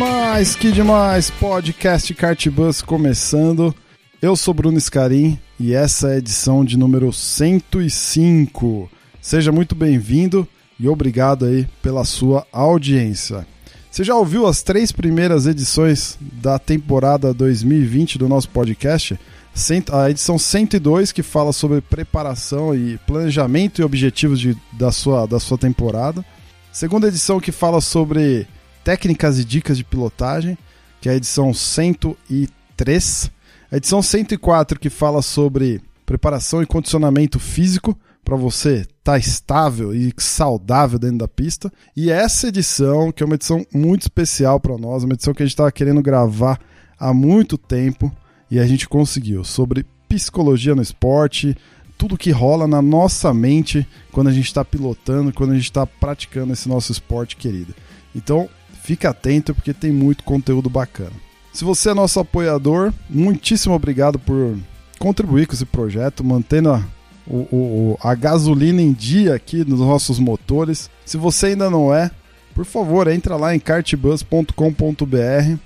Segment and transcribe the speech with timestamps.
[0.00, 1.28] Demais, que demais!
[1.28, 3.74] Podcast Cartbus começando.
[4.22, 8.90] Eu sou Bruno Scarim e essa é a edição de número 105.
[9.20, 13.46] Seja muito bem-vindo e obrigado aí pela sua audiência.
[13.90, 19.20] Você já ouviu as três primeiras edições da temporada 2020 do nosso podcast?
[19.92, 25.38] A edição 102, que fala sobre preparação e planejamento e objetivos de, da, sua, da
[25.38, 26.24] sua temporada.
[26.72, 28.48] Segunda edição, que fala sobre
[28.84, 30.56] técnicas e dicas de pilotagem,
[31.00, 33.30] que é a edição 103.
[33.70, 39.94] A edição 104, que fala sobre preparação e condicionamento físico para você estar tá estável
[39.94, 41.72] e saudável dentro da pista.
[41.96, 45.46] E essa edição, que é uma edição muito especial para nós, uma edição que a
[45.46, 46.58] gente estava querendo gravar
[46.98, 48.12] há muito tempo
[48.50, 51.56] e a gente conseguiu, sobre psicologia no esporte,
[51.96, 55.86] tudo que rola na nossa mente quando a gente está pilotando, quando a gente está
[55.86, 57.74] praticando esse nosso esporte querido.
[58.14, 58.48] Então,
[58.82, 61.12] fica atento porque tem muito conteúdo bacana.
[61.52, 64.56] Se você é nosso apoiador, muitíssimo obrigado por
[64.98, 66.84] contribuir com esse projeto, mantendo a
[67.30, 70.90] o, o, a gasolina em dia aqui nos nossos motores.
[71.06, 72.10] Se você ainda não é,
[72.54, 74.54] por favor, entra lá em cartbus.com.br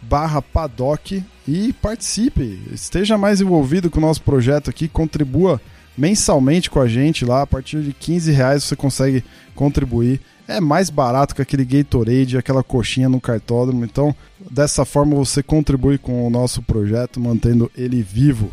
[0.03, 2.61] barra paddock e participe.
[2.71, 5.61] Esteja mais envolvido com o nosso projeto aqui, contribua
[5.97, 7.43] mensalmente com a gente lá.
[7.43, 10.21] A partir de 15 reais você consegue contribuir.
[10.47, 13.85] É mais barato que aquele Gatorade, aquela coxinha no cartódromo.
[13.85, 18.51] Então, dessa forma você contribui com o nosso projeto, mantendo ele vivo.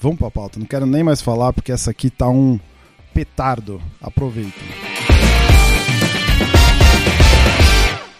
[0.00, 2.58] Vamos pra pauta, não quero nem mais falar porque essa aqui tá um
[3.14, 3.80] petardo.
[4.00, 4.58] Aproveita.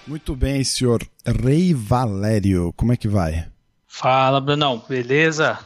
[0.07, 3.47] Muito bem, senhor Rei Valério, como é que vai?
[3.87, 5.59] Fala, Brunão, beleza?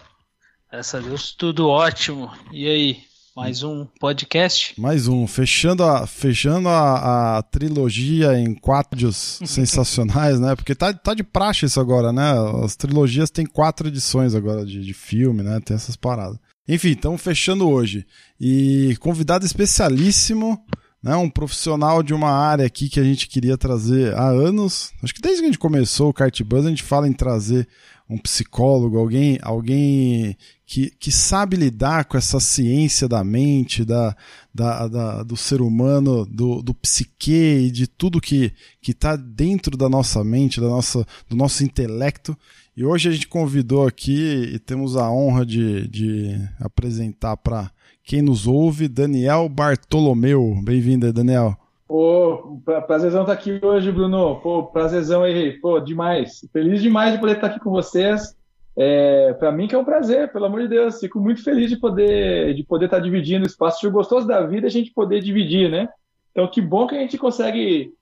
[0.71, 2.31] Graças a Deus, tudo ótimo.
[2.53, 2.99] E aí,
[3.37, 4.81] mais um podcast?
[4.81, 10.57] Mais um, fechando a, fechando a, a trilogia em quatro sensacionais, né?
[10.57, 12.33] Porque tá, tá de praxe isso agora, né?
[12.65, 15.61] As trilogias têm quatro edições agora de, de filme, né?
[15.61, 16.39] Tem essas paradas.
[16.67, 18.07] Enfim, estamos fechando hoje.
[18.41, 20.59] E convidado especialíssimo,
[21.03, 21.15] né?
[21.15, 24.93] Um profissional de uma área aqui que a gente queria trazer há anos.
[25.03, 27.69] Acho que desde que a gente começou o Kart Buzz, a gente fala em trazer
[28.09, 34.17] um psicólogo, alguém, alguém que, que sabe lidar com essa ciência da mente, da,
[34.55, 38.53] da, da do ser humano, do, do psique e de tudo que
[38.87, 42.37] está dentro da nossa mente, da nossa, do nosso intelecto.
[42.77, 47.71] E hoje a gente convidou aqui e temos a honra de, de apresentar para
[48.05, 50.61] quem nos ouve, Daniel Bartolomeu.
[50.63, 51.66] Bem-vindo Daniel.
[51.87, 54.41] Pô, prazerzão estar aqui hoje, Bruno.
[54.41, 55.53] Pô, prazerzão aí.
[55.61, 56.41] Pô, demais.
[56.53, 58.37] Feliz demais de poder estar aqui com vocês.
[58.77, 60.99] É, para mim que é um prazer, pelo amor de Deus.
[60.99, 63.87] Fico muito feliz de poder de poder estar dividindo o espaço.
[63.87, 65.89] O gostoso da vida é a gente poder dividir, né?
[66.33, 67.93] Então, que bom que a gente consegue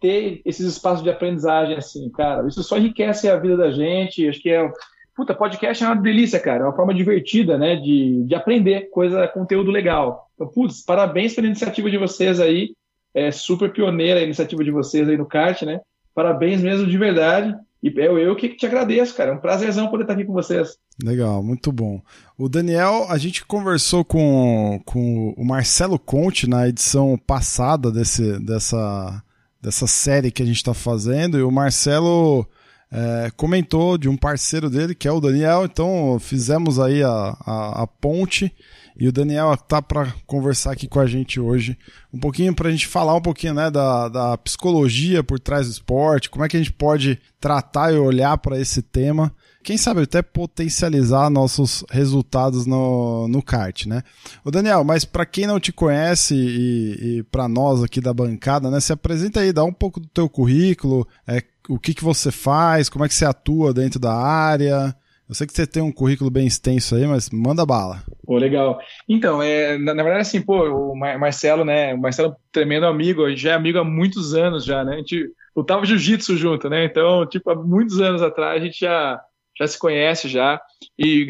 [0.00, 2.46] ter esses espaços de aprendizagem assim, cara.
[2.46, 4.28] Isso só enriquece a vida da gente.
[4.28, 4.70] Acho que é
[5.14, 6.62] Puta, podcast é uma delícia, cara.
[6.62, 7.76] É uma forma divertida, né?
[7.76, 10.26] De, de aprender coisa, conteúdo legal.
[10.34, 12.74] Então, putz, parabéns pela iniciativa de vocês aí
[13.14, 15.80] é super pioneira a iniciativa de vocês aí no kart, né?
[16.14, 17.54] Parabéns mesmo de verdade.
[17.82, 19.32] E eu, eu que te agradeço, cara.
[19.32, 20.76] É um prazerzão poder estar aqui com vocês.
[21.02, 22.00] Legal, muito bom.
[22.38, 29.22] O Daniel, a gente conversou com, com o Marcelo Conte na edição passada desse, dessa,
[29.60, 32.46] dessa série que a gente está fazendo, e o Marcelo
[32.92, 37.82] é, comentou de um parceiro dele, que é o Daniel, então fizemos aí a, a,
[37.82, 38.54] a ponte
[38.96, 41.76] e o Daniel tá para conversar aqui com a gente hoje,
[42.12, 45.72] um pouquinho para a gente falar um pouquinho né, da, da psicologia por trás do
[45.72, 49.34] esporte, como é que a gente pode tratar e olhar para esse tema.
[49.64, 54.02] Quem sabe até potencializar nossos resultados no, no kart, né?
[54.44, 58.70] O Daniel, mas para quem não te conhece e, e para nós aqui da bancada,
[58.70, 58.80] né?
[58.80, 62.88] Se apresenta aí, dá um pouco do teu currículo, é, o que, que você faz,
[62.88, 64.94] como é que você atua dentro da área,
[65.28, 68.02] eu sei que você tem um currículo bem extenso aí, mas manda bala.
[68.24, 68.78] Pô, legal.
[69.08, 71.94] Então, é, na, na verdade, assim, pô, o Marcelo, né?
[71.94, 74.94] O Marcelo, é tremendo amigo, a gente já é amigo há muitos anos já, né?
[74.94, 76.84] A gente lutava jiu-jitsu junto, né?
[76.84, 79.20] Então, tipo, há muitos anos atrás a gente já,
[79.62, 80.60] já se conhece já.
[80.98, 81.26] E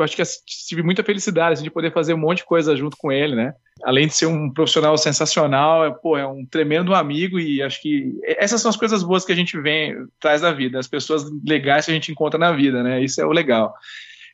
[0.00, 0.22] acho que
[0.68, 3.54] tive muita felicidade assim, de poder fazer um monte de coisa junto com ele, né?
[3.84, 8.12] Além de ser um profissional sensacional, é, pô, é um tremendo amigo e acho que
[8.24, 11.84] essas são as coisas boas que a gente vem traz da vida, as pessoas legais
[11.84, 13.02] que a gente encontra na vida, né?
[13.02, 13.74] Isso é o legal.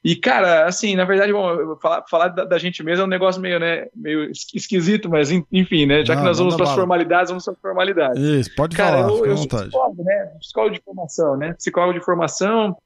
[0.04, 3.40] E, cara, assim, na verdade, bom, falar, falar da, da, gente mesmo é um negócio
[3.40, 6.04] meio, né, meio esquisito, mas enfim, né?
[6.04, 8.20] Já não, que nós vamos para as formalidades, vamos para as formalidades.
[8.20, 10.32] Isso, pode cara, falar, eu, eu sou psicólogo, né?
[10.40, 11.52] Psicólogo de formação, né?
[11.52, 12.76] Psicólogo de formação,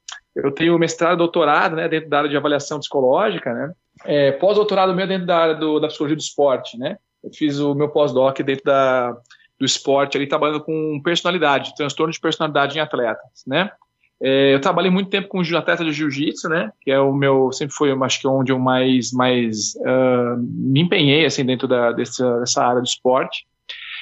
[0.43, 3.71] eu tenho mestrado, doutorado, né, dentro da área de avaliação psicológica, né?
[4.05, 6.97] É, pós-doutorado meu dentro da área do, da psicologia do esporte, né?
[7.23, 9.11] Eu fiz o meu pós-doc dentro da,
[9.59, 13.71] do esporte, ali trabalhando com personalidade, transtorno de personalidade em atletas, né?
[14.19, 16.71] É, eu trabalhei muito tempo com atleta de jiu-jitsu, né?
[16.81, 21.25] Que é o meu, sempre foi, acho que onde eu mais, mais uh, me empenhei,
[21.25, 23.45] assim, dentro da, dessa, dessa área do esporte.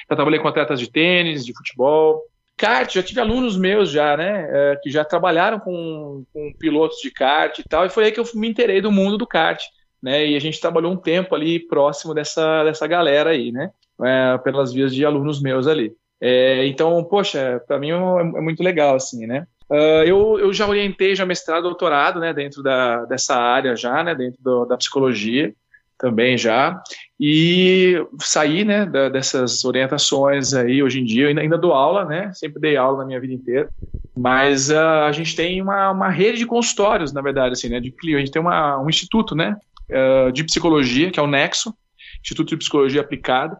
[0.08, 2.22] Eu trabalhei com atletas de tênis, de futebol.
[2.56, 4.46] Kart, já tive alunos meus já, né?
[4.46, 7.84] Uh, que já trabalharam com, com pilotos de kart e tal.
[7.84, 9.62] E foi aí que eu me interei do mundo do kart,
[10.02, 10.26] né?
[10.26, 13.70] E a gente trabalhou um tempo ali próximo dessa, dessa galera aí, né?
[14.02, 15.94] É, pelas vias de alunos meus ali.
[16.20, 19.46] É, então, poxa, para mim é, é muito legal, assim, né?
[19.70, 24.14] Uh, eu, eu já orientei já mestrado, doutorado, né, dentro da, dessa área já, né,
[24.14, 25.52] dentro do, da psicologia
[25.98, 26.82] também já,
[27.18, 32.04] e saí, né, da, dessas orientações aí, hoje em dia, eu ainda, ainda, dou aula,
[32.04, 33.68] né, sempre dei aula na minha vida inteira,
[34.16, 37.94] mas uh, a gente tem uma, uma rede de consultórios, na verdade, assim, né, de
[38.14, 39.56] a gente tem uma, um instituto, né,
[39.90, 41.74] uh, de psicologia, que é o Nexo,
[42.22, 43.56] Instituto de Psicologia Aplicada,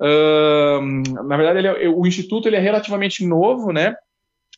[0.00, 3.96] na verdade, ele é, o instituto ele é relativamente novo, né?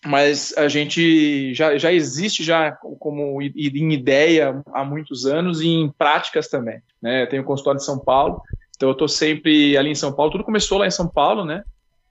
[0.05, 5.91] Mas a gente já, já existe já como em ideia há muitos anos e em
[5.91, 6.81] práticas também.
[7.03, 7.25] Né?
[7.25, 8.41] Eu tenho consultório de São Paulo,
[8.75, 10.33] então eu estou sempre ali em São Paulo.
[10.33, 11.63] Tudo começou lá em São Paulo, né?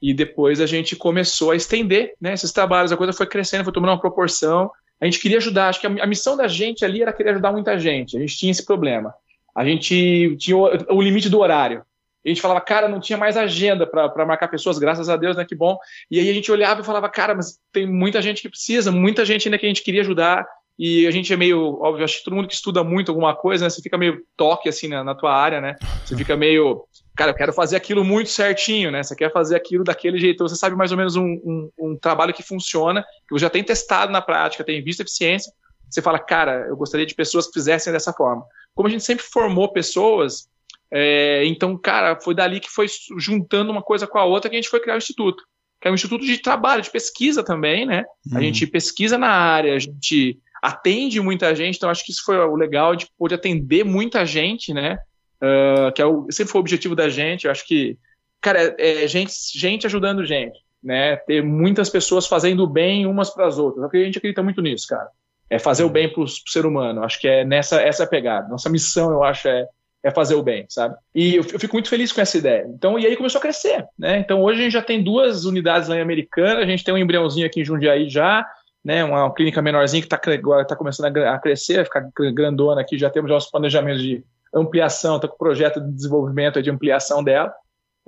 [0.01, 2.91] E depois a gente começou a estender né, esses trabalhos.
[2.91, 4.71] A coisa foi crescendo, foi tomando uma proporção.
[5.01, 5.69] A gente queria ajudar.
[5.69, 8.15] Acho que a, a missão da gente ali era querer ajudar muita gente.
[8.15, 9.13] A gente tinha esse problema.
[9.53, 11.83] A gente tinha o, o limite do horário
[12.25, 15.45] a gente falava, cara, não tinha mais agenda para marcar pessoas, graças a Deus, né?
[15.45, 15.77] Que bom.
[16.11, 19.25] E aí a gente olhava e falava, cara, mas tem muita gente que precisa, muita
[19.25, 20.45] gente ainda que a gente queria ajudar.
[20.77, 23.65] E a gente é meio, óbvio, acho que todo mundo que estuda muito alguma coisa,
[23.65, 23.69] né?
[23.69, 25.75] Você fica meio toque assim na, na tua área, né?
[26.05, 26.85] Você fica meio,
[27.15, 29.03] cara, eu quero fazer aquilo muito certinho, né?
[29.03, 30.35] Você quer fazer aquilo daquele jeito.
[30.35, 33.49] Então, você sabe mais ou menos um, um, um trabalho que funciona, que você já
[33.49, 35.51] tem testado na prática, tem visto eficiência.
[35.89, 38.45] Você fala, cara, eu gostaria de pessoas que fizessem dessa forma.
[38.73, 40.47] Como a gente sempre formou pessoas,
[40.91, 42.87] é, então, cara, foi dali que foi
[43.17, 45.43] juntando uma coisa com a outra que a gente foi criar o Instituto.
[45.79, 48.03] Que é um instituto de trabalho, de pesquisa também, né?
[48.29, 48.37] Uhum.
[48.37, 52.37] A gente pesquisa na área, a gente atende muita gente, então acho que isso foi
[52.37, 54.97] o legal de poder atender muita gente, né?
[55.41, 57.45] Uh, que é o, sempre foi o objetivo da gente.
[57.45, 57.97] Eu acho que,
[58.41, 61.15] cara, é, é gente, gente ajudando gente, né?
[61.15, 63.85] Ter muitas pessoas fazendo bem umas para as outras.
[63.85, 65.07] A gente acredita muito nisso, cara.
[65.49, 67.05] É fazer o bem para o ser humano.
[67.05, 68.49] Acho que é nessa essa é a pegada.
[68.49, 69.65] Nossa missão, eu acho, é
[70.03, 70.95] é fazer o bem, sabe?
[71.13, 72.65] E eu, fico muito feliz com essa ideia.
[72.69, 74.17] Então, e aí começou a crescer, né?
[74.19, 76.97] Então, hoje a gente já tem duas unidades lá em Americana, a gente tem um
[76.97, 78.45] embriãozinho aqui em Jundiaí já,
[78.83, 79.03] né?
[79.03, 83.09] Uma clínica menorzinha que está agora tá começando a, crescer, a ficar grandona aqui, já
[83.09, 84.23] temos já os planejamentos de
[84.53, 87.53] ampliação, está com o projeto de desenvolvimento de ampliação dela.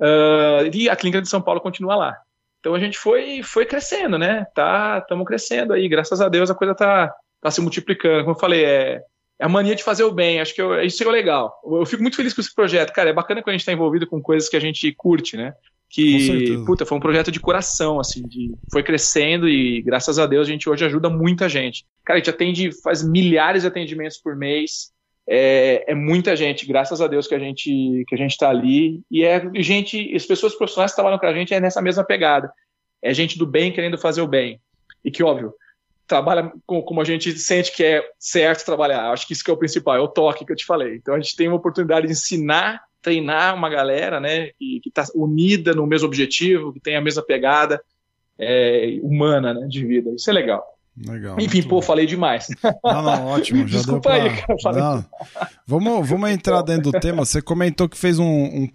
[0.00, 2.18] Uh, e a clínica de São Paulo continua lá.
[2.58, 4.46] Então a gente foi, foi crescendo, né?
[4.54, 8.20] Tá, estamos crescendo aí, graças a Deus a coisa tá, tá se multiplicando.
[8.20, 9.02] Como eu falei, é
[9.42, 10.40] a mania de fazer o bem.
[10.40, 11.60] Acho que eu, isso é legal.
[11.64, 12.92] Eu fico muito feliz com esse projeto.
[12.92, 15.52] Cara, é bacana quando a gente está envolvido com coisas que a gente curte, né?
[15.90, 20.48] Que, puta, foi um projeto de coração, assim, de, foi crescendo e graças a Deus
[20.48, 21.84] a gente hoje ajuda muita gente.
[22.02, 24.90] Cara, a gente atende, faz milhares de atendimentos por mês.
[25.28, 29.02] É, é muita gente, graças a Deus que a gente que a gente está ali
[29.10, 32.50] e é gente, as pessoas profissionais que trabalham com a gente é nessa mesma pegada.
[33.02, 34.60] É gente do bem querendo fazer o bem.
[35.04, 35.52] E que, óbvio,
[36.06, 39.10] trabalha com, como a gente sente que é certo trabalhar.
[39.10, 40.96] Acho que isso que é o principal, é o toque que eu te falei.
[40.96, 45.72] Então a gente tem uma oportunidade de ensinar, treinar uma galera, né, que está unida
[45.72, 47.82] no mesmo objetivo, que tem a mesma pegada
[48.38, 50.10] é, humana, né, de vida.
[50.14, 50.62] Isso é legal.
[50.94, 51.40] Legal.
[51.40, 52.48] Enfim, pô, falei demais.
[52.84, 53.66] Não, não, ótimo.
[53.66, 54.14] Já Desculpa pra...
[54.14, 54.30] aí,
[54.62, 54.78] cara.
[54.78, 55.04] Não.
[55.66, 57.24] Vamos, vamos entrar dentro do tema.
[57.24, 58.68] Você comentou que fez um, um,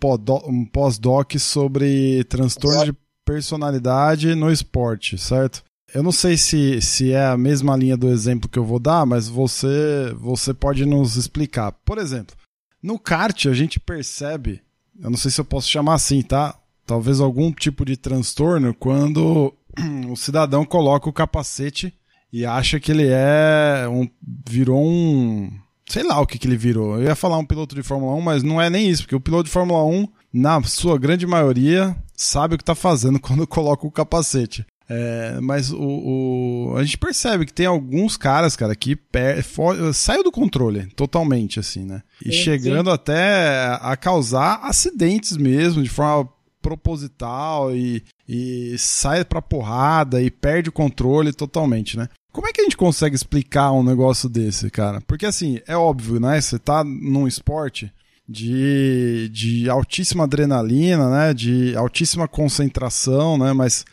[0.48, 2.94] um pós-doc sobre transtorno de
[3.24, 5.64] personalidade no esporte, certo?
[5.94, 9.06] Eu não sei se, se é a mesma linha do exemplo que eu vou dar,
[9.06, 11.72] mas você, você pode nos explicar.
[11.72, 12.36] Por exemplo,
[12.84, 14.62] no kart a gente percebe,
[15.02, 16.58] eu não sei se eu posso chamar assim, tá?
[16.86, 19.54] Talvez algum tipo de transtorno quando
[20.10, 21.94] o cidadão coloca o capacete
[22.32, 24.10] e acha que ele é um.
[24.48, 25.52] virou um.
[25.88, 26.98] Sei lá o que, que ele virou.
[26.98, 29.22] Eu ia falar um piloto de Fórmula 1, mas não é nem isso, porque o
[29.22, 33.88] piloto de Fórmula 1, na sua grande maioria, sabe o que está fazendo quando coloca
[33.88, 34.66] o capacete.
[34.90, 39.94] É, mas o, o, a gente percebe que tem alguns caras, cara, que per, for,
[39.94, 42.02] saiu do controle totalmente, assim, né?
[42.26, 42.94] E sim, chegando sim.
[42.94, 46.30] até a causar acidentes mesmo, de forma
[46.62, 52.08] proposital e, e sai pra porrada e perde o controle totalmente, né?
[52.32, 55.02] Como é que a gente consegue explicar um negócio desse, cara?
[55.08, 56.40] Porque assim, é óbvio, né?
[56.40, 57.92] Você tá num esporte
[58.28, 61.34] de, de altíssima adrenalina, né?
[61.34, 63.54] De altíssima concentração, né?
[63.54, 63.86] Mas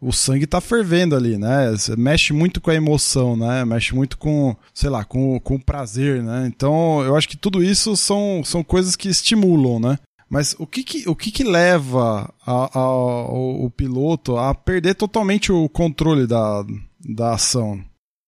[0.00, 1.74] o sangue tá fervendo ali, né?
[1.96, 3.64] Mexe muito com a emoção, né?
[3.64, 6.44] Mexe muito com, sei lá, com, com o prazer, né?
[6.46, 9.98] Então, eu acho que tudo isso são, são coisas que estimulam, né?
[10.28, 14.94] Mas o que que, o que, que leva a, a, o, o piloto a perder
[14.94, 16.64] totalmente o controle da,
[17.08, 17.80] da ação?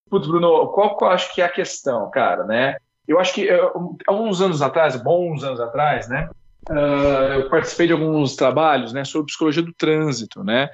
[0.09, 2.77] Putz, Bruno, qual que eu acho que é a questão, cara, né?
[3.09, 6.29] Eu acho que uh, há uns anos atrás, bons anos atrás, né?
[6.69, 10.69] Uh, eu participei de alguns trabalhos né, sobre psicologia do trânsito, né?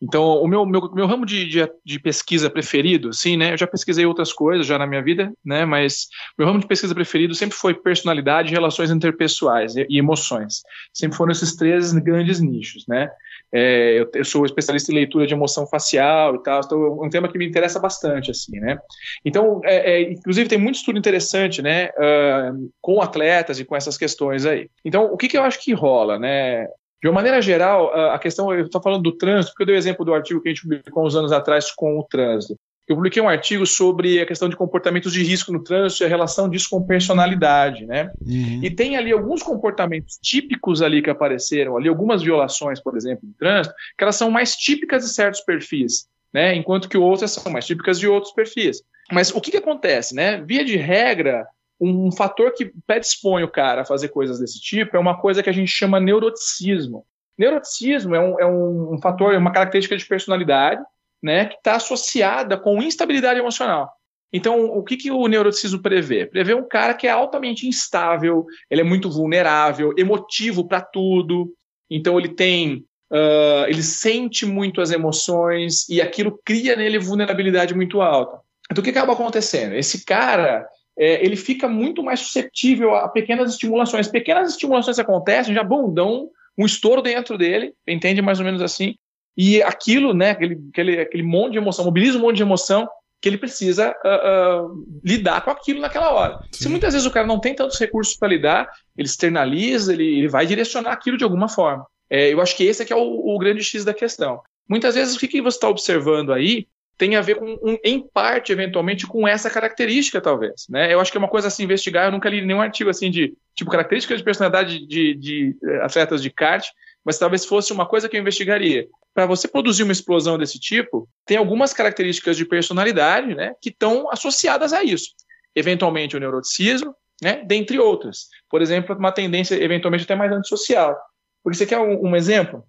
[0.00, 3.54] Então, o meu, meu, meu ramo de, de, de, pesquisa preferido, assim, né?
[3.54, 5.64] Eu já pesquisei outras coisas já na minha vida, né?
[5.64, 6.06] Mas
[6.38, 10.60] meu ramo de pesquisa preferido sempre foi personalidade, relações interpessoais e, e emoções.
[10.92, 13.08] Sempre foram esses três grandes nichos, né?
[13.52, 17.08] É, eu, eu, sou especialista em leitura de emoção facial e tal, então é um
[17.08, 18.78] tema que me interessa bastante, assim, né?
[19.24, 21.86] Então, é, é, inclusive tem muito estudo interessante, né?
[21.86, 24.68] Uh, com atletas e com essas questões aí.
[24.84, 26.66] Então, o que, que eu acho que rola, né?
[27.06, 29.78] De uma maneira geral, a questão, eu estou falando do trânsito, porque eu dei o
[29.78, 32.58] exemplo do artigo que a gente publicou uns anos atrás com o trânsito.
[32.88, 36.08] Eu publiquei um artigo sobre a questão de comportamentos de risco no trânsito e a
[36.08, 38.10] relação disso com personalidade, né?
[38.20, 38.60] Uhum.
[38.60, 43.34] E tem ali alguns comportamentos típicos ali que apareceram, ali algumas violações, por exemplo, no
[43.34, 46.56] trânsito, que elas são mais típicas de certos perfis, né?
[46.56, 48.82] Enquanto que outras são mais típicas de outros perfis.
[49.12, 50.42] Mas o que, que acontece, né?
[50.44, 51.46] Via de regra,
[51.80, 55.50] um fator que predispõe o cara a fazer coisas desse tipo é uma coisa que
[55.50, 57.04] a gente chama neuroticismo.
[57.38, 60.82] Neuroticismo é um, é um fator, é uma característica de personalidade
[61.22, 63.90] né, que está associada com instabilidade emocional.
[64.32, 66.26] Então, o que, que o neuroticismo prevê?
[66.26, 71.52] Prevê um cara que é altamente instável, ele é muito vulnerável, emotivo para tudo.
[71.90, 72.84] Então, ele tem.
[73.10, 78.40] Uh, ele sente muito as emoções e aquilo cria nele vulnerabilidade muito alta.
[78.70, 79.74] Então, o que acaba acontecendo?
[79.74, 80.66] Esse cara
[80.98, 84.08] é, ele fica muito mais suscetível a pequenas estimulações.
[84.08, 88.94] Pequenas estimulações acontecem, já bom, dão um estouro dentro dele, entende mais ou menos assim,
[89.36, 92.88] e aquilo, né, aquele, aquele, aquele monte de emoção, mobiliza um monte de emoção
[93.20, 96.40] que ele precisa uh, uh, lidar com aquilo naquela hora.
[96.52, 96.64] Sim.
[96.64, 100.28] Se muitas vezes o cara não tem tantos recursos para lidar, ele externaliza, ele, ele,
[100.28, 101.86] vai direcionar aquilo de alguma forma.
[102.08, 104.40] É, eu acho que esse é, que é o, o, grande X da questão.
[104.68, 106.66] Muitas vezes o que, que você está observando aí
[106.98, 110.66] tem a ver com, um, em parte, eventualmente, com essa característica, talvez.
[110.68, 110.92] Né?
[110.92, 112.06] Eu acho que é uma coisa a se investigar.
[112.06, 115.84] Eu nunca li nenhum artigo assim de tipo características de personalidade de, de, de eh,
[115.84, 116.66] atletas de kart,
[117.04, 118.86] mas talvez fosse uma coisa que eu investigaria.
[119.14, 124.10] Para você produzir uma explosão desse tipo, tem algumas características de personalidade né, que estão
[124.10, 125.10] associadas a isso.
[125.54, 128.28] Eventualmente o neuroticismo, né, dentre outras.
[128.50, 130.96] Por exemplo, uma tendência eventualmente até mais antissocial.
[131.42, 132.64] Porque você quer um, um exemplo?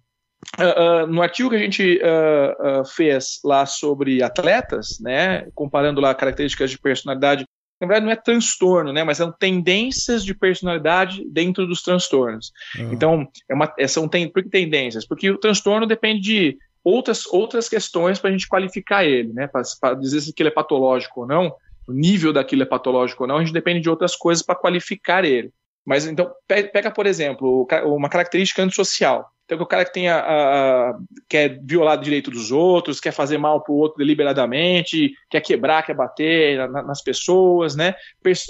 [0.58, 6.14] Uh, uh, no artigo que a gente uh, fez lá sobre atletas, né, comparando lá
[6.14, 7.44] características de personalidade,
[7.80, 12.52] na verdade não é transtorno, né, mas são tendências de personalidade dentro dos transtornos.
[12.78, 12.92] Uhum.
[12.92, 15.06] Então, é uma, é, são tem, por que tendências?
[15.06, 19.94] Porque o transtorno depende de outras, outras questões para a gente qualificar ele, né, para
[19.94, 21.52] dizer se ele é patológico ou não,
[21.86, 25.24] o nível daquilo é patológico ou não, a gente depende de outras coisas para qualificar
[25.24, 25.50] ele.
[25.84, 29.32] Mas então, pega, por exemplo, uma característica antissocial.
[29.48, 33.38] Então, o cara que tem a, a, quer violar o direito dos outros, quer fazer
[33.38, 37.94] mal para o outro deliberadamente, quer quebrar, quer bater na, nas pessoas, né?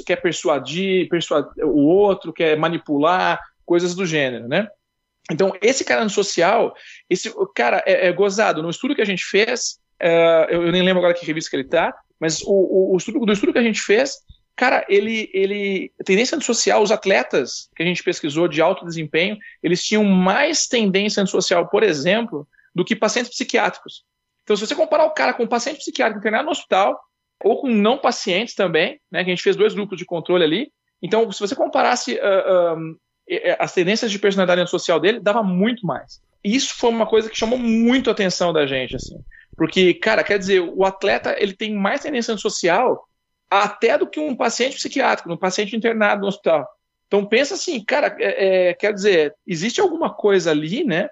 [0.05, 4.67] Quer persuadir, persuadir o outro, quer manipular, coisas do gênero, né?
[5.31, 6.75] Então, esse cara no social,
[7.09, 8.61] esse cara é, é gozado.
[8.61, 11.55] No estudo que a gente fez, uh, eu, eu, nem lembro agora que revista que
[11.55, 14.17] ele está, mas o, o, o estudo, do estudo que a gente fez,
[14.59, 19.85] Cara, ele, ele, tendência antissocial, os atletas que a gente pesquisou de alto desempenho, eles
[19.85, 24.03] tinham mais tendência antissocial, por exemplo, do que pacientes psiquiátricos.
[24.43, 26.99] Então, se você comparar o cara com um paciente psiquiátrico internado no hospital,
[27.45, 30.73] ou com não pacientes também, né, que a gente fez dois grupos de controle ali,
[31.01, 32.99] então, se você comparasse uh,
[33.61, 36.21] as tendências de personalidade antissocial dele, dava muito mais.
[36.43, 39.21] Isso foi uma coisa que chamou muito a atenção da gente, assim.
[39.57, 43.08] Porque, cara, quer dizer, o atleta ele tem mais tendência antissocial
[43.51, 46.69] até do que um paciente psiquiátrico, um paciente internado no hospital.
[47.07, 51.09] Então pensa assim, cara, é, é, quer dizer, existe alguma coisa ali, né,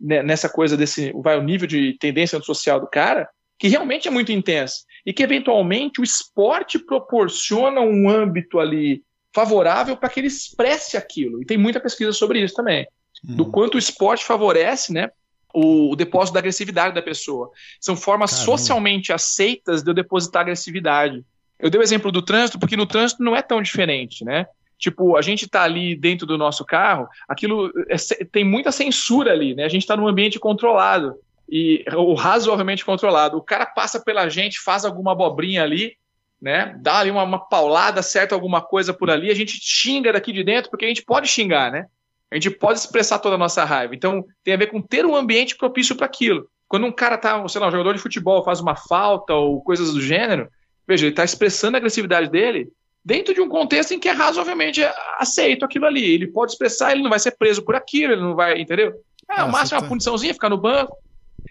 [0.00, 3.28] né, nessa coisa desse, vai o nível de tendência social do cara,
[3.58, 9.02] que realmente é muito intensa e que eventualmente o esporte proporciona um âmbito ali
[9.34, 11.42] favorável para que ele expresse aquilo.
[11.42, 12.86] E tem muita pesquisa sobre isso também,
[13.28, 13.36] uhum.
[13.36, 15.10] do quanto o esporte favorece, né,
[15.52, 17.50] o, o, depósito da agressividade da pessoa.
[17.80, 18.46] São formas Caramba.
[18.46, 21.24] socialmente aceitas de eu depositar agressividade.
[21.62, 24.46] Eu dei o exemplo do trânsito, porque no trânsito não é tão diferente, né?
[24.78, 29.54] Tipo, a gente está ali dentro do nosso carro, aquilo é, tem muita censura ali,
[29.54, 29.64] né?
[29.64, 31.16] A gente está num ambiente controlado
[31.48, 33.36] e ou razoavelmente controlado.
[33.36, 35.96] O cara passa pela gente, faz alguma abobrinha ali,
[36.40, 36.74] né?
[36.80, 40.42] Dá ali uma, uma paulada, acerta alguma coisa por ali, a gente xinga daqui de
[40.42, 41.86] dentro, porque a gente pode xingar, né?
[42.30, 43.94] A gente pode expressar toda a nossa raiva.
[43.94, 46.48] Então, tem a ver com ter um ambiente propício para aquilo.
[46.68, 49.92] Quando um cara tá, sei lá, um jogador de futebol faz uma falta ou coisas
[49.92, 50.48] do gênero,
[50.90, 52.68] veja, ele está expressando a agressividade dele
[53.04, 54.82] dentro de um contexto em que é razoavelmente
[55.18, 56.04] aceito aquilo ali.
[56.04, 58.92] Ele pode expressar, ele não vai ser preso por aquilo, ele não vai, entendeu?
[59.30, 60.96] É, o máximo é uma puniçãozinha, ficar no banco.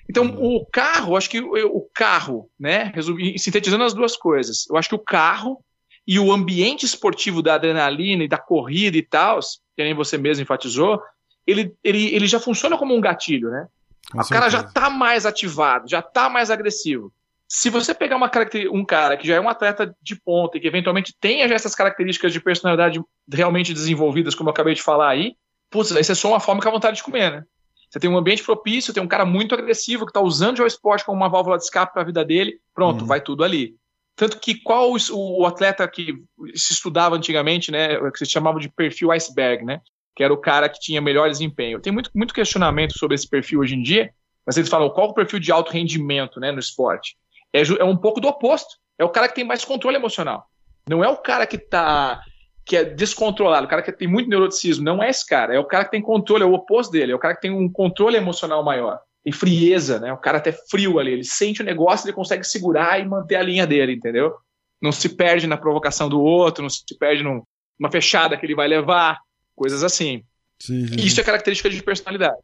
[0.10, 0.58] Então, uhum.
[0.58, 2.92] o carro, acho que o, carro, né,
[3.38, 5.64] sintetizando as duas coisas, eu acho que o carro
[6.06, 9.40] e o ambiente esportivo da adrenalina e da corrida e tal,
[9.76, 11.02] que nem você mesmo enfatizou,
[11.48, 13.68] ele, ele, ele já funciona como um gatilho, né?
[14.12, 14.40] Com o certeza.
[14.40, 17.14] cara já está mais ativado, já está mais agressivo.
[17.52, 18.30] Se você pegar uma
[18.72, 21.74] um cara que já é um atleta de ponta e que eventualmente tenha já essas
[21.74, 25.36] características de personalidade realmente desenvolvidas, como eu acabei de falar aí,
[25.72, 27.44] putz, aí você só uma fome com a vontade de comer, né?
[27.90, 31.04] Você tem um ambiente propício, tem um cara muito agressivo que está usando o esporte
[31.04, 33.08] como uma válvula de escape para a vida dele, pronto, uhum.
[33.08, 33.76] vai tudo ali.
[34.16, 34.98] Tanto que qual o,
[35.40, 36.14] o, atleta que
[36.54, 39.82] se estudava antigamente, né, que se chamava de perfil iceberg, né,
[40.16, 41.80] que era o cara que tinha melhor desempenho.
[41.80, 44.14] Tem muito, muito questionamento sobre esse perfil hoje em dia,
[44.46, 47.16] mas eles falam qual é o perfil de alto rendimento né, no esporte.
[47.54, 48.76] É, é um pouco do oposto.
[48.98, 50.46] É o cara que tem mais controle emocional.
[50.88, 52.22] Não é o cara que está
[52.70, 55.66] que é descontrolado, o cara que tem muito neuroticismo, não é esse cara, é o
[55.66, 58.16] cara que tem controle, é o oposto dele, é o cara que tem um controle
[58.16, 60.14] emocional maior, tem frieza, né?
[60.14, 63.42] O cara até frio ali, ele sente o negócio, ele consegue segurar e manter a
[63.42, 64.36] linha dele, entendeu?
[64.80, 68.68] Não se perde na provocação do outro, não se perde numa fechada que ele vai
[68.68, 69.18] levar,
[69.56, 70.24] coisas assim.
[70.62, 70.96] Sim, sim.
[71.00, 72.38] Isso é característica de personalidade.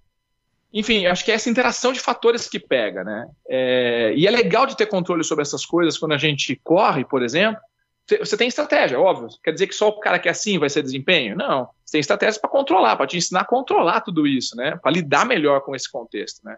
[0.76, 3.26] Enfim, acho que é essa interação de fatores que pega, né?
[3.48, 7.24] É, e é legal de ter controle sobre essas coisas quando a gente corre, por
[7.24, 7.62] exemplo,
[8.20, 9.30] você tem estratégia, óbvio.
[9.42, 11.36] Quer dizer que só o cara que é assim vai ser desempenho?
[11.36, 11.70] Não.
[11.84, 14.78] Você tem estratégia para controlar, para te ensinar a controlar tudo isso, né?
[14.82, 16.58] Para lidar melhor com esse contexto, né?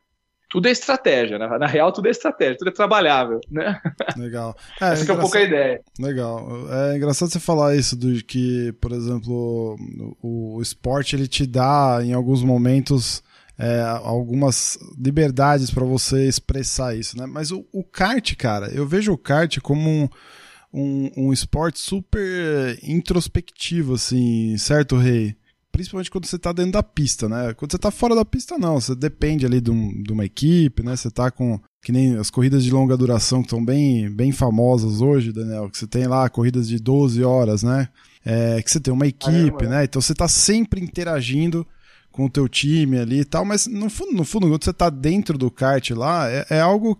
[0.49, 1.47] Tudo é estratégia, né?
[1.57, 3.79] Na real, tudo é estratégia, tudo é trabalhável, né?
[4.17, 4.57] Legal.
[4.81, 5.81] É, Essa é, é um pouco a ideia.
[5.99, 6.47] Legal.
[6.71, 9.77] É engraçado você falar isso, do que, por exemplo,
[10.21, 13.23] o, o esporte ele te dá, em alguns momentos,
[13.57, 17.25] é, algumas liberdades para você expressar isso, né?
[17.25, 20.09] Mas o, o kart, cara, eu vejo o kart como um
[20.73, 25.35] um, um esporte super introspectivo, assim, certo, Rei?
[25.71, 27.53] Principalmente quando você tá dentro da pista, né?
[27.53, 28.79] Quando você tá fora da pista, não.
[28.79, 30.95] Você depende ali de, um, de uma equipe, né?
[30.95, 31.59] Você tá com.
[31.83, 35.69] Que nem as corridas de longa duração que estão bem, bem famosas hoje, Daniel.
[35.69, 37.89] Que você tem lá corridas de 12 horas, né?
[38.25, 39.83] É, que você tem uma equipe, né?
[39.83, 41.65] Então você tá sempre interagindo
[42.17, 44.89] com o teu time ali e tal, mas no fundo, no fundo, quando você tá
[44.89, 46.99] dentro do kart lá, é, é algo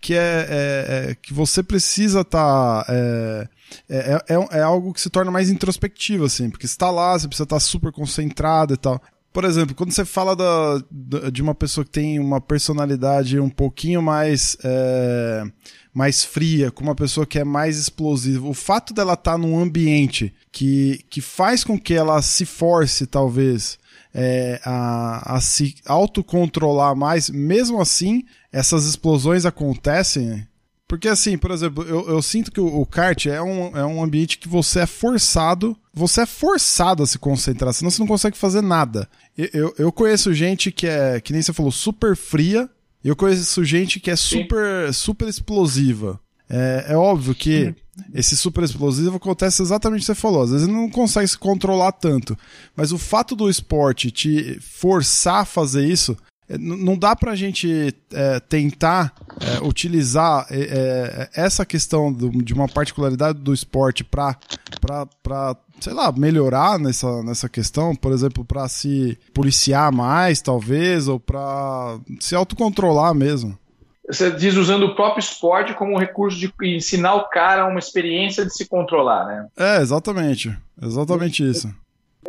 [0.00, 2.24] que é, é, é que você precisa.
[2.24, 3.48] Tá, é,
[3.86, 7.28] é, é, é, algo que se torna mais introspectivo, assim, porque você tá lá, você
[7.28, 8.98] precisa estar tá super concentrado e tal.
[9.34, 14.00] Por exemplo, quando você fala da, de uma pessoa que tem uma personalidade um pouquinho
[14.00, 15.44] mais, é,
[15.92, 19.60] mais fria, com uma pessoa que é mais explosiva, o fato dela estar tá num
[19.60, 23.78] ambiente que, que faz com que ela se force, talvez,
[24.14, 30.46] é, a, a se autocontrolar mais, mesmo assim, essas explosões acontecem.
[30.86, 34.02] Porque assim, por exemplo, eu, eu sinto que o, o, kart é um, é um
[34.02, 38.36] ambiente que você é forçado, você é forçado a se concentrar, senão você não consegue
[38.36, 39.08] fazer nada.
[39.36, 42.70] Eu, eu, eu conheço gente que é, que nem você falou, super fria,
[43.02, 46.20] e eu conheço gente que é super, super explosiva.
[46.48, 47.74] É, é óbvio que
[48.12, 50.42] esse super explosivo acontece exatamente o que você falou.
[50.42, 52.36] Às vezes não consegue se controlar tanto.
[52.76, 56.16] Mas o fato do esporte te forçar a fazer isso,
[56.48, 62.52] é, não dá pra gente é, tentar é, utilizar é, é, essa questão do, de
[62.52, 64.36] uma particularidade do esporte pra,
[64.80, 71.08] pra, pra, sei lá, melhorar nessa, nessa questão, por exemplo, pra se policiar mais, talvez,
[71.08, 73.58] ou pra se autocontrolar mesmo.
[74.06, 78.44] Você diz usando o próprio esporte como um recurso de ensinar o cara uma experiência
[78.44, 79.48] de se controlar, né?
[79.56, 80.54] É, exatamente.
[80.80, 81.74] Exatamente isso.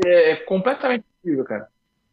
[0.04, 1.68] É, é completamente possível, cara.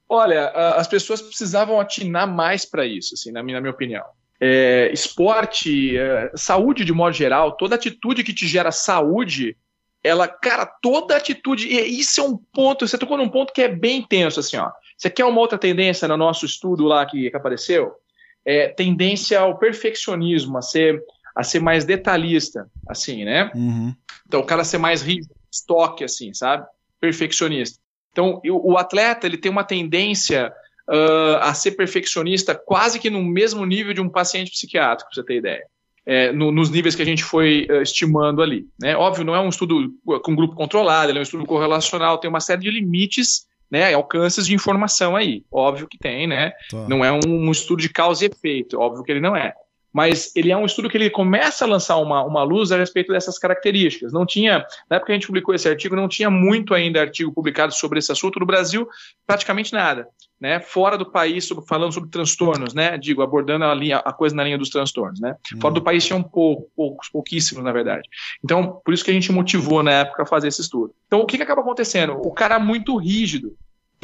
[0.09, 4.05] Olha, as pessoas precisavam atinar mais para isso, assim, na minha, na minha opinião.
[4.39, 9.57] É, esporte, é, saúde de modo geral, toda atitude que te gera saúde,
[10.05, 13.69] ela, cara, toda atitude, e isso é um ponto, você tocou num ponto que é
[13.69, 14.71] bem tenso, assim, ó.
[14.99, 17.95] Você quer uma outra tendência no nosso estudo lá que, que apareceu?
[18.45, 21.03] É, tendência ao perfeccionismo, a ser,
[21.35, 23.51] a ser mais detalhista, assim, né?
[23.55, 23.95] Uhum.
[24.27, 26.67] Então, o cara ser mais rígido, estoque, assim, sabe?
[27.01, 27.79] Perfeccionista.
[28.11, 30.53] Então, o, o atleta, ele tem uma tendência
[30.89, 35.27] uh, a ser perfeccionista quase que no mesmo nível de um paciente psiquiátrico, para você
[35.27, 35.65] ter ideia.
[36.05, 38.67] É, no, nos níveis que a gente foi uh, estimando ali.
[38.81, 38.97] Né?
[38.97, 42.41] Óbvio, não é um estudo com grupo controlado, ele é um estudo correlacional, tem uma
[42.41, 45.43] série de limites, né, alcances de informação aí.
[45.51, 46.53] Óbvio que tem, né?
[46.71, 46.87] Tá.
[46.87, 49.55] Não é um, um, estudo de causa e efeito, óbvio que ele não é
[49.93, 53.13] mas ele é um estudo que ele começa a lançar uma, uma luz a respeito
[53.13, 54.13] dessas características.
[54.13, 57.33] Não tinha, na época que a gente publicou esse artigo, não tinha muito ainda artigo
[57.33, 58.89] publicado sobre esse assunto no Brasil,
[59.27, 60.09] praticamente nada,
[60.41, 60.61] né?
[60.61, 62.97] Fora do país, sobre, falando sobre transtornos, né?
[62.97, 65.37] Digo, abordando a, linha, a coisa na linha dos transtornos, né?
[65.55, 65.61] Hum.
[65.61, 68.09] Fora do país tinha um pouco, poucos, pouquíssimos, na verdade.
[68.43, 70.95] Então, por isso que a gente motivou na época a fazer esse estudo.
[71.07, 72.15] Então, o que, que acaba acontecendo?
[72.15, 73.55] O cara é muito rígido,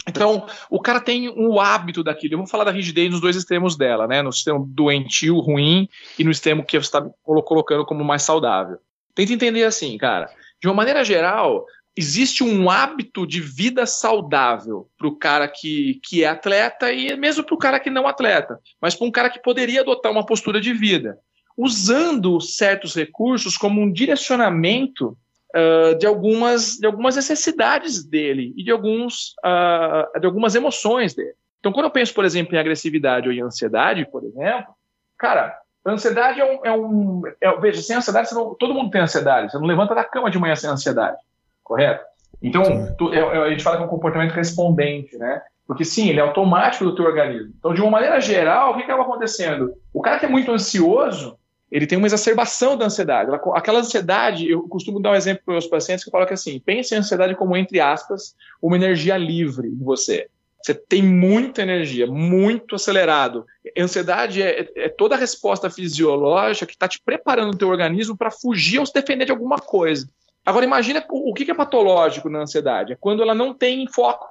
[0.06, 2.34] então, o cara tem um hábito daquilo.
[2.34, 4.22] Eu vou falar da rigidez nos dois extremos dela, né?
[4.22, 8.78] No sistema doentio, ruim, e no extremo que você está colocando como mais saudável.
[9.14, 10.30] Tenta entender assim, cara.
[10.60, 11.64] De uma maneira geral,
[11.96, 17.44] existe um hábito de vida saudável para o cara que, que é atleta e mesmo
[17.44, 20.24] para o cara que não é atleta, mas para um cara que poderia adotar uma
[20.24, 21.18] postura de vida,
[21.56, 25.18] usando certos recursos como um direcionamento
[25.54, 31.34] uh, de, algumas, de algumas necessidades dele e de, alguns, uh, de algumas emoções dele.
[31.60, 34.74] Então, quando eu penso, por exemplo, em agressividade ou em ansiedade, por exemplo,
[35.18, 36.66] cara, ansiedade é um.
[36.66, 39.50] É um é, veja, sem ansiedade, não, todo mundo tem ansiedade.
[39.50, 41.18] Você não levanta da cama de manhã sem ansiedade,
[41.62, 42.04] correto?
[42.42, 45.42] Então, tu, é, é, a gente fala que é um comportamento respondente, né?
[45.66, 47.52] Porque sim, ele é automático do teu organismo.
[47.58, 49.74] Então, de uma maneira geral, o que acaba acontecendo?
[49.92, 51.38] O cara que é muito ansioso,
[51.70, 53.30] ele tem uma exacerbação da ansiedade.
[53.54, 56.34] aquela ansiedade, eu costumo dar um exemplo para os meus pacientes que eu falo que
[56.34, 60.28] assim, pense em ansiedade como, entre aspas, uma energia livre em você.
[60.62, 63.46] Você tem muita energia, muito acelerado.
[63.78, 68.16] Ansiedade é, é, é toda a resposta fisiológica que está te preparando o teu organismo
[68.16, 70.08] para fugir ou se defender de alguma coisa.
[70.44, 72.92] Agora imagina o, o que é patológico na ansiedade.
[72.92, 74.26] É quando ela não tem foco.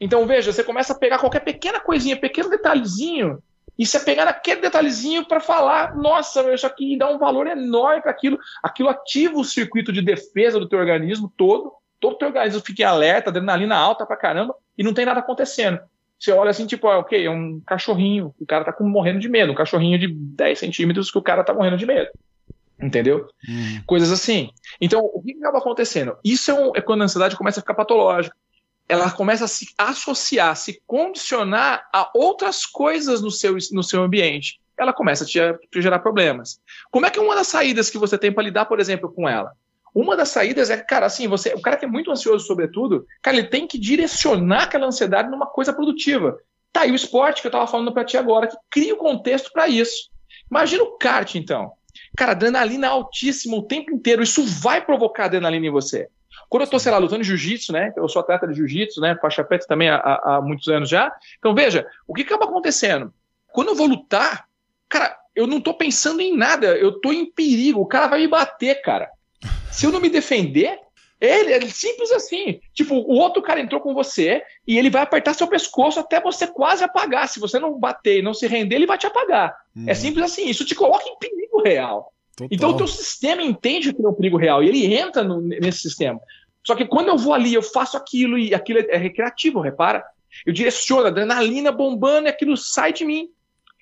[0.00, 3.42] Então veja, você começa a pegar qualquer pequena coisinha, pequeno detalhezinho,
[3.78, 8.10] e você pegar aquele detalhezinho para falar, nossa, isso aqui dá um valor enorme para
[8.10, 12.60] aquilo, aquilo ativa o circuito de defesa do teu organismo todo, todo o teu organismo
[12.60, 15.80] fica em alerta, adrenalina alta pra caramba, e não tem nada acontecendo.
[16.18, 19.28] Você olha assim, tipo, ah, ok, é um cachorrinho, o cara tá com, morrendo de
[19.28, 22.08] medo, um cachorrinho de 10 centímetros que o cara tá morrendo de medo.
[22.80, 23.26] Entendeu?
[23.48, 23.82] Hum.
[23.86, 24.50] Coisas assim.
[24.80, 26.16] Então, o que acaba acontecendo?
[26.24, 28.34] Isso é, um, é quando a ansiedade começa a ficar patológica
[28.88, 34.60] ela começa a se associar, se condicionar a outras coisas no seu, no seu ambiente.
[34.76, 36.60] Ela começa a te, a te gerar problemas.
[36.90, 39.28] Como é que é uma das saídas que você tem para lidar, por exemplo, com
[39.28, 39.52] ela?
[39.94, 43.36] Uma das saídas é, cara, assim, você, o cara que é muito ansioso, sobretudo, cara,
[43.36, 46.36] ele tem que direcionar aquela ansiedade numa coisa produtiva.
[46.72, 49.52] Tá aí o esporte que eu estava falando para ti agora, que cria o contexto
[49.52, 50.10] para isso.
[50.50, 51.72] Imagina o kart, então.
[52.16, 54.22] Cara, adrenalina altíssima o tempo inteiro.
[54.22, 56.08] Isso vai provocar adrenalina em você.
[56.48, 57.92] Quando eu estou, sei lá, lutando jiu-jitsu, né?
[57.96, 59.16] Eu sou atleta de jiu-jitsu, né?
[59.20, 61.14] Faixa preta também há, há, muitos anos já.
[61.38, 63.12] Então, veja, o que acaba acontecendo?
[63.52, 64.46] Quando eu vou lutar,
[64.88, 68.28] cara, eu não estou pensando em nada, eu estou em perigo, o cara vai me
[68.28, 69.10] bater, cara.
[69.70, 70.78] Se eu não me defender,
[71.20, 72.60] ele é simples assim.
[72.72, 76.46] Tipo, o outro cara entrou com você e ele vai apertar seu pescoço até você
[76.46, 77.28] quase apagar.
[77.28, 79.56] Se você não bater e não se render, ele vai te apagar.
[79.76, 79.84] Hum.
[79.86, 79.94] É uhum.
[79.94, 80.48] simples assim.
[80.48, 82.13] Isso te coloca em perigo real.
[82.36, 82.48] Total.
[82.50, 85.80] Então o teu sistema entende que é um perigo real e ele entra no, nesse
[85.80, 86.20] sistema.
[86.64, 90.02] Só que quando eu vou ali, eu faço aquilo e aquilo é recreativo, repara?
[90.44, 93.28] Eu direciono, adrenalina bombando e aquilo sai de mim.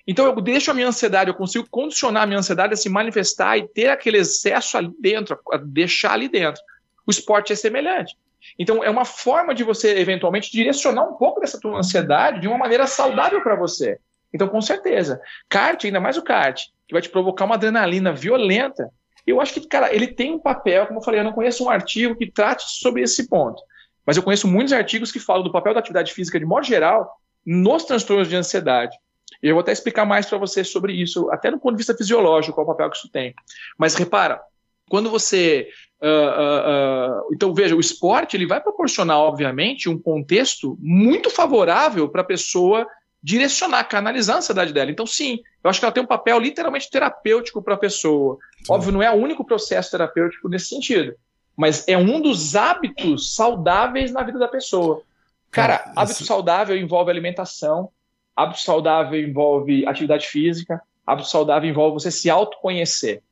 [0.05, 3.57] Então eu deixo a minha ansiedade, eu consigo condicionar a minha ansiedade a se manifestar
[3.57, 6.61] e ter aquele excesso ali dentro, a deixar ali dentro.
[7.07, 8.17] O esporte é semelhante.
[8.59, 12.57] Então é uma forma de você eventualmente direcionar um pouco dessa tua ansiedade de uma
[12.57, 13.97] maneira saudável para você.
[14.33, 18.89] Então com certeza, kart, ainda mais o kart, que vai te provocar uma adrenalina violenta,
[19.25, 21.69] eu acho que, cara, ele tem um papel, como eu falei, eu não conheço um
[21.69, 23.61] artigo que trate sobre esse ponto.
[24.05, 27.09] Mas eu conheço muitos artigos que falam do papel da atividade física de modo geral
[27.45, 28.95] nos transtornos de ansiedade.
[29.41, 32.55] Eu vou até explicar mais para você sobre isso, até do ponto de vista fisiológico,
[32.55, 33.33] qual o papel que isso tem.
[33.77, 34.41] Mas repara,
[34.89, 35.69] quando você.
[36.01, 42.09] Uh, uh, uh, então, veja, o esporte ele vai proporcionar, obviamente, um contexto muito favorável
[42.09, 42.85] para a pessoa
[43.23, 44.91] direcionar, canalizar a ansiedade dela.
[44.91, 48.37] Então, sim, eu acho que ela tem um papel literalmente terapêutico para a pessoa.
[48.57, 48.73] Sim.
[48.73, 51.15] Óbvio, não é o único processo terapêutico nesse sentido,
[51.55, 55.01] mas é um dos hábitos saudáveis na vida da pessoa.
[55.49, 57.89] Cara, Cara hábito saudável envolve alimentação,
[58.35, 63.23] hábito saudável envolve atividade física, hábito saudável envolve você se autoconhecer.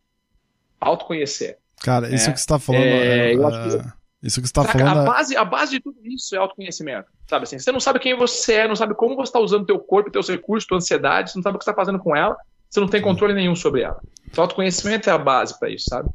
[0.79, 1.57] Autoconhecer.
[1.83, 2.83] Cara, isso é, que você está falando.
[2.83, 4.99] É, é, eu acho que é, isso que você está falando.
[4.99, 7.09] A é base, a base de tudo isso é autoconhecimento.
[7.27, 7.57] Sabe assim?
[7.57, 10.29] Você não sabe quem você é, não sabe como você está usando teu corpo, teus
[10.29, 12.37] recursos, tua ansiedade, você não sabe o que você está fazendo com ela,
[12.69, 13.99] você não tem controle nenhum sobre ela.
[14.29, 16.09] Então, autoconhecimento é a base para isso, sabe?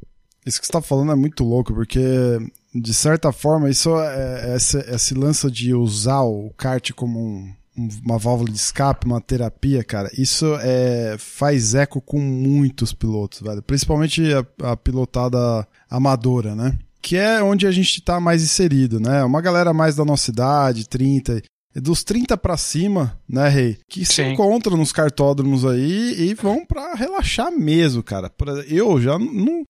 [0.45, 1.99] Isso que você está falando é muito louco, porque,
[2.73, 7.53] de certa forma, isso é, é esse, esse lance de usar o kart como um,
[8.05, 13.61] uma válvula de escape, uma terapia, cara, isso é, faz eco com muitos pilotos, velho.
[13.61, 16.79] Principalmente a, a pilotada amadora, né?
[17.07, 19.23] Que é onde a gente tá mais inserido, né?
[19.23, 21.41] Uma galera mais da nossa idade, 30,
[21.73, 23.77] dos 30 para cima, né, Rei?
[23.89, 24.13] Que Sim.
[24.13, 28.29] se encontram nos cartódromos aí e vão para relaxar mesmo, cara.
[28.67, 29.63] Eu já não.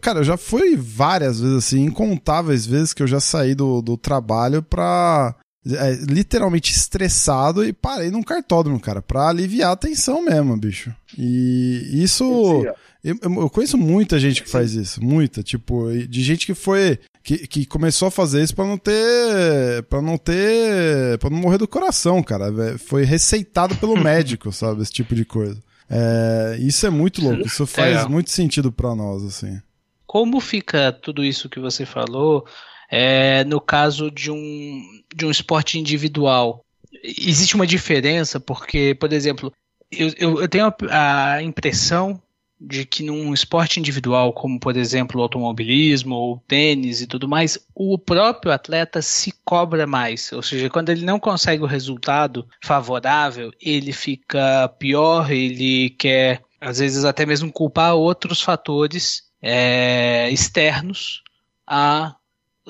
[0.00, 3.96] cara, eu já fui várias vezes assim, incontáveis vezes que eu já saí do, do
[3.96, 10.56] trabalho pra é, literalmente estressado e parei num cartódromo, cara, pra aliviar a tensão mesmo,
[10.56, 10.94] bicho.
[11.18, 12.64] E isso.
[13.02, 16.98] Eu, eu, conheço muita gente que faz isso, muita, tipo, de gente que foi.
[17.22, 19.82] Que, que começou a fazer isso para não ter.
[19.90, 21.18] para não ter.
[21.18, 22.78] para não morrer do coração, cara.
[22.78, 24.80] Foi receitado pelo médico, sabe?
[24.80, 25.62] Esse tipo de coisa.
[25.90, 28.08] É, isso é muito louco, isso faz é.
[28.08, 29.60] muito sentido para nós, assim.
[30.06, 32.46] Como fica tudo isso que você falou
[32.90, 36.64] é, no caso de um, de um esporte individual,
[37.02, 39.52] existe uma diferença, porque, por exemplo,
[39.90, 42.20] eu, eu, eu tenho a, a impressão
[42.60, 47.58] de que num esporte individual, como por exemplo o automobilismo ou tênis e tudo mais,
[47.74, 50.30] o próprio atleta se cobra mais.
[50.32, 56.78] Ou seja, quando ele não consegue o resultado favorável, ele fica pior, ele quer às
[56.78, 61.22] vezes até mesmo culpar outros fatores é, externos
[61.66, 62.14] a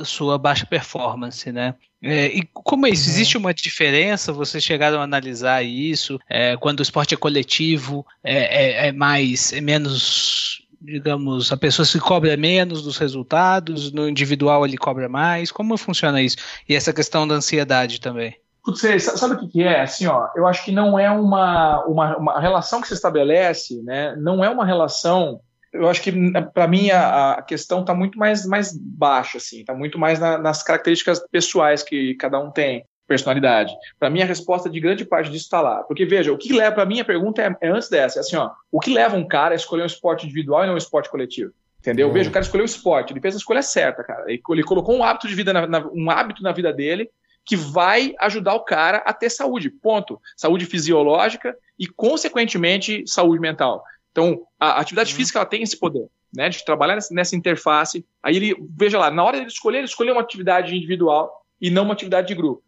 [0.04, 1.74] sua baixa performance, né?
[2.02, 3.08] É, e como é isso?
[3.08, 3.14] Uhum.
[3.14, 4.32] Existe uma diferença?
[4.32, 6.18] Vocês chegaram a analisar isso?
[6.28, 11.84] É, quando o esporte é coletivo, é, é, é, mais, é menos, digamos, a pessoa
[11.84, 15.52] se cobra menos dos resultados, no individual ele cobra mais.
[15.52, 16.36] Como funciona isso?
[16.68, 18.34] E essa questão da ansiedade também?
[18.62, 19.80] Putz, sabe o que é?
[19.80, 24.14] Assim, ó, eu acho que não é uma, uma, uma relação que se estabelece, né?
[24.16, 25.40] Não é uma relação
[25.72, 26.12] eu acho que
[26.52, 30.36] para mim a, a questão está muito mais, mais baixa, assim, está muito mais na,
[30.38, 33.72] nas características pessoais que cada um tem, personalidade.
[33.98, 36.74] Para mim a resposta de grande parte disso está lá, porque veja, o que leva
[36.74, 39.26] para mim a pergunta é, é, antes dessa, é assim, ó, o que leva um
[39.26, 41.52] cara a escolher um esporte individual e não um esporte coletivo?
[41.78, 42.08] Entendeu?
[42.08, 42.12] Uhum.
[42.12, 44.24] Veja, o cara escolheu o esporte, ele fez a escolha certa, cara.
[44.28, 47.10] Ele, ele colocou um hábito de vida, na, na, um hábito na vida dele
[47.44, 49.70] que vai ajudar o cara a ter saúde.
[49.70, 50.20] Ponto.
[50.36, 53.82] Saúde fisiológica e, consequentemente, saúde mental.
[54.20, 55.16] Então, a atividade uhum.
[55.16, 58.04] física ela tem esse poder, né, de trabalhar nessa interface.
[58.22, 61.84] Aí ele, veja lá, na hora de escolher, ele escolheu uma atividade individual e não
[61.84, 62.62] uma atividade de grupo.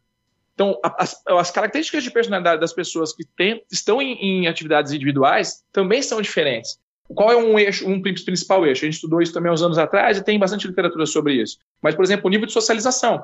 [0.55, 5.62] Então, as, as características de personalidade das pessoas que tem, estão em, em, atividades individuais
[5.73, 6.79] também são diferentes.
[7.15, 8.85] Qual é um eixo, um principal eixo?
[8.85, 11.59] A gente estudou isso também uns anos atrás e tem bastante literatura sobre isso.
[11.83, 13.23] Mas, por exemplo, o nível de socialização.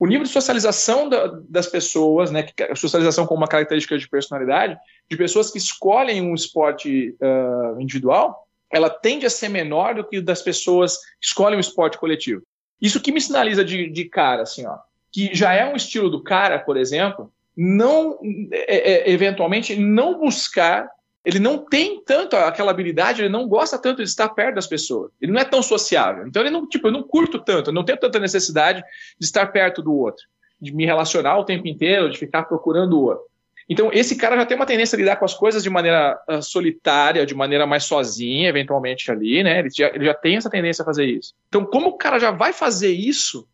[0.00, 4.74] O nível de socialização da, das pessoas, né, socialização como uma característica de personalidade,
[5.10, 10.22] de pessoas que escolhem um esporte uh, individual, ela tende a ser menor do que
[10.22, 12.42] das pessoas que escolhem um esporte coletivo.
[12.80, 14.78] Isso que me sinaliza de, de cara, assim, ó,
[15.12, 18.18] que já é um estilo do cara, por exemplo, não
[18.50, 20.88] é, é, eventualmente não buscar
[21.24, 25.10] ele não tem tanto aquela habilidade, ele não gosta tanto de estar perto das pessoas.
[25.20, 26.26] Ele não é tão sociável.
[26.26, 28.82] Então ele não, tipo, eu não curto tanto, eu não tenho tanta necessidade
[29.18, 30.24] de estar perto do outro,
[30.60, 33.24] de me relacionar o tempo inteiro, de ficar procurando o outro.
[33.68, 36.42] Então esse cara já tem uma tendência a lidar com as coisas de maneira uh,
[36.42, 39.60] solitária, de maneira mais sozinha, eventualmente ali, né?
[39.60, 41.34] Ele já, ele já tem essa tendência a fazer isso.
[41.48, 43.46] Então como o cara já vai fazer isso,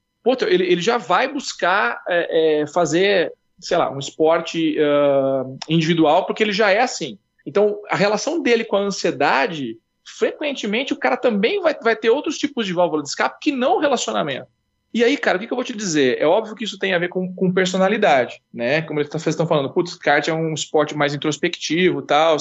[0.47, 6.43] ele, ele já vai buscar é, é, fazer, sei lá, um esporte uh, individual, porque
[6.43, 7.19] ele já é assim.
[7.47, 12.37] Então, a relação dele com a ansiedade, frequentemente o cara também vai, vai ter outros
[12.37, 14.49] tipos de válvula de escape que não o relacionamento.
[14.93, 16.17] E aí, cara, o que, que, eu vou te dizer?
[16.19, 18.83] É óbvio que isso tem a ver com, com personalidade, né?
[18.83, 22.37] Como vocês estão falando, putz, kart é um esporte mais introspectivo e tal.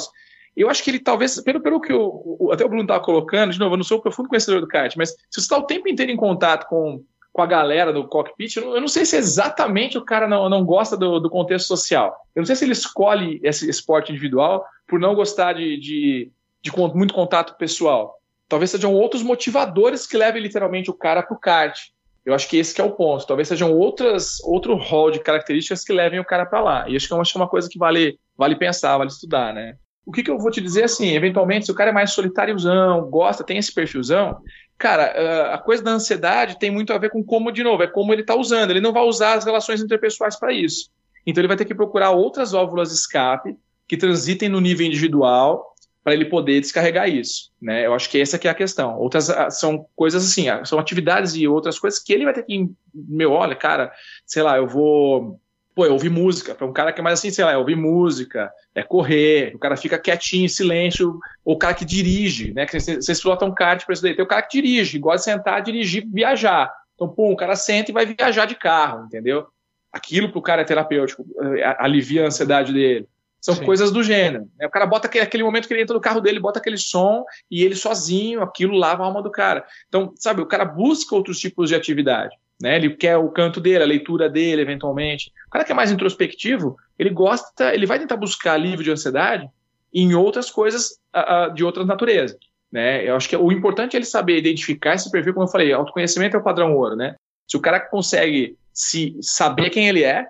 [0.56, 3.60] Eu acho que ele talvez, pelo, pelo que eu, até o Bruno estava colocando, de
[3.60, 5.90] novo, eu não sou um profundo conhecedor do kart, mas se você está o tempo
[5.90, 9.18] inteiro em contato com, com a galera do cockpit, eu não, eu não sei se
[9.18, 12.16] exatamente o cara não, não gosta do, do, contexto social.
[12.34, 16.72] Eu não sei se ele escolhe esse esporte individual por não gostar de, de, de
[16.94, 18.20] muito contato pessoal.
[18.48, 21.80] Talvez sejam outros motivadores que levem literalmente o cara para o kart.
[22.24, 23.26] Eu acho que esse que é o ponto.
[23.26, 26.90] Talvez sejam outras, outro rol de características que levem o cara para lá.
[26.90, 29.76] E acho que é uma, é coisa que vale, vale pensar, vale estudar, né?
[30.06, 33.10] O que, que eu vou te dizer assim, eventualmente, se o cara é mais solitáriozão,
[33.10, 34.38] gosta, tem esse perfilzão,
[34.78, 38.14] cara, a coisa da ansiedade tem muito a ver com como, de novo, é como
[38.14, 38.70] ele está usando.
[38.72, 40.90] Ele não vai usar as relações interpessoais para isso.
[41.26, 45.74] Então ele vai ter que procurar outras válvulas de escape que transitem no nível individual
[46.04, 47.86] para ele poder descarregar isso, né?
[47.86, 48.96] Eu acho que essa que é a questão.
[49.00, 52.44] Outras ah, são coisas assim, ah, são atividades e outras coisas que ele vai ter
[52.44, 53.92] que, meu, olha, cara,
[54.24, 55.40] sei lá, eu vou,
[55.74, 57.76] pô, eu ouvir música, para um cara que é mais assim, sei lá, é ouvir
[57.76, 62.68] música, é correr, o cara fica quietinho, em silêncio, ou o cara que dirige, né?
[62.68, 65.64] Que vocês pilotam kart para isso daí, tem o cara que dirige, gosta de sentar,
[65.64, 66.72] dirigir, viajar.
[66.94, 69.48] Então, pô, o cara senta e vai viajar de carro, entendeu?
[69.96, 71.26] aquilo para o cara é terapêutico,
[71.58, 73.08] é, alivia a ansiedade dele.
[73.46, 73.64] São Sim.
[73.64, 74.50] coisas do gênero.
[74.58, 74.66] Né?
[74.66, 77.24] O cara bota aquele, aquele momento que ele entra no carro dele, bota aquele som
[77.52, 79.64] e ele sozinho, aquilo lava a alma do cara.
[79.88, 82.36] Então, sabe, o cara busca outros tipos de atividade.
[82.60, 82.76] Né?
[82.76, 85.32] Ele quer o canto dele, a leitura dele, eventualmente.
[85.46, 89.48] O cara que é mais introspectivo, ele gosta, ele vai tentar buscar alívio de ansiedade
[89.94, 92.40] em outras coisas uh, uh, de outras naturezas.
[92.72, 93.08] Né?
[93.08, 96.36] Eu acho que o importante é ele saber identificar esse perfil, como eu falei, autoconhecimento
[96.36, 97.16] é o padrão ouro, né?
[97.48, 100.26] Se o cara consegue se saber quem ele é,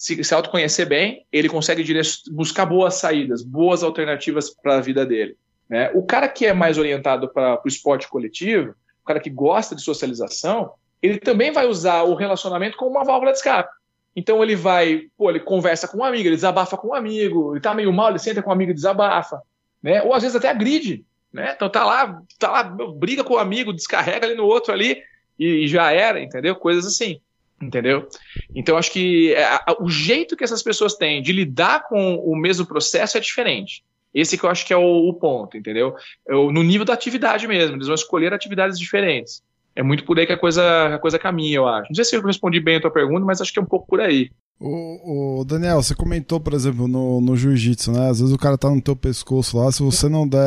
[0.00, 1.84] se, se autoconhecer bem, ele consegue
[2.30, 5.36] buscar boas saídas, boas alternativas para a vida dele.
[5.68, 5.90] Né?
[5.92, 9.82] O cara que é mais orientado para o esporte coletivo, o cara que gosta de
[9.82, 13.68] socialização, ele também vai usar o relacionamento como uma válvula de escape.
[14.16, 17.60] Então ele vai, pô, ele conversa com um amigo, ele desabafa com um amigo, ele
[17.60, 19.42] tá meio mal, ele senta com um amigo e desabafa,
[19.82, 20.02] né?
[20.02, 21.52] Ou às vezes até agride, né?
[21.54, 25.02] Então tá lá, tá lá, briga com o um amigo, descarrega ali no outro ali
[25.38, 26.56] e, e já era, entendeu?
[26.56, 27.20] Coisas assim.
[27.60, 28.08] Entendeu?
[28.54, 29.46] Então, acho que é,
[29.78, 33.84] o jeito que essas pessoas têm de lidar com o mesmo processo é diferente.
[34.14, 35.94] Esse que eu acho que é o, o ponto, entendeu?
[36.26, 39.42] Eu, no nível da atividade mesmo, eles vão escolher atividades diferentes.
[39.80, 41.88] É muito por aí que a coisa, a coisa caminha, eu acho.
[41.88, 43.86] Não sei se eu respondi bem a tua pergunta, mas acho que é um pouco
[43.86, 44.30] por aí.
[44.60, 48.10] O, o Daniel, você comentou, por exemplo, no, no jiu-jitsu, né?
[48.10, 50.38] Às vezes o cara tá no teu pescoço lá, se você não der,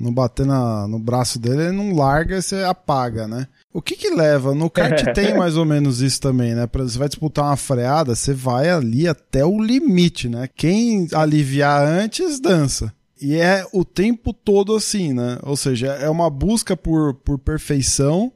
[0.00, 3.46] não bater na, no braço dele, ele não larga, você apaga, né?
[3.72, 4.56] O que que leva?
[4.56, 6.68] No kart tem mais ou menos isso também, né?
[6.72, 10.48] Você vai disputar uma freada, você vai ali até o limite, né?
[10.52, 12.92] Quem aliviar antes, dança.
[13.22, 15.38] E é o tempo todo assim, né?
[15.44, 18.32] Ou seja, é uma busca por, por perfeição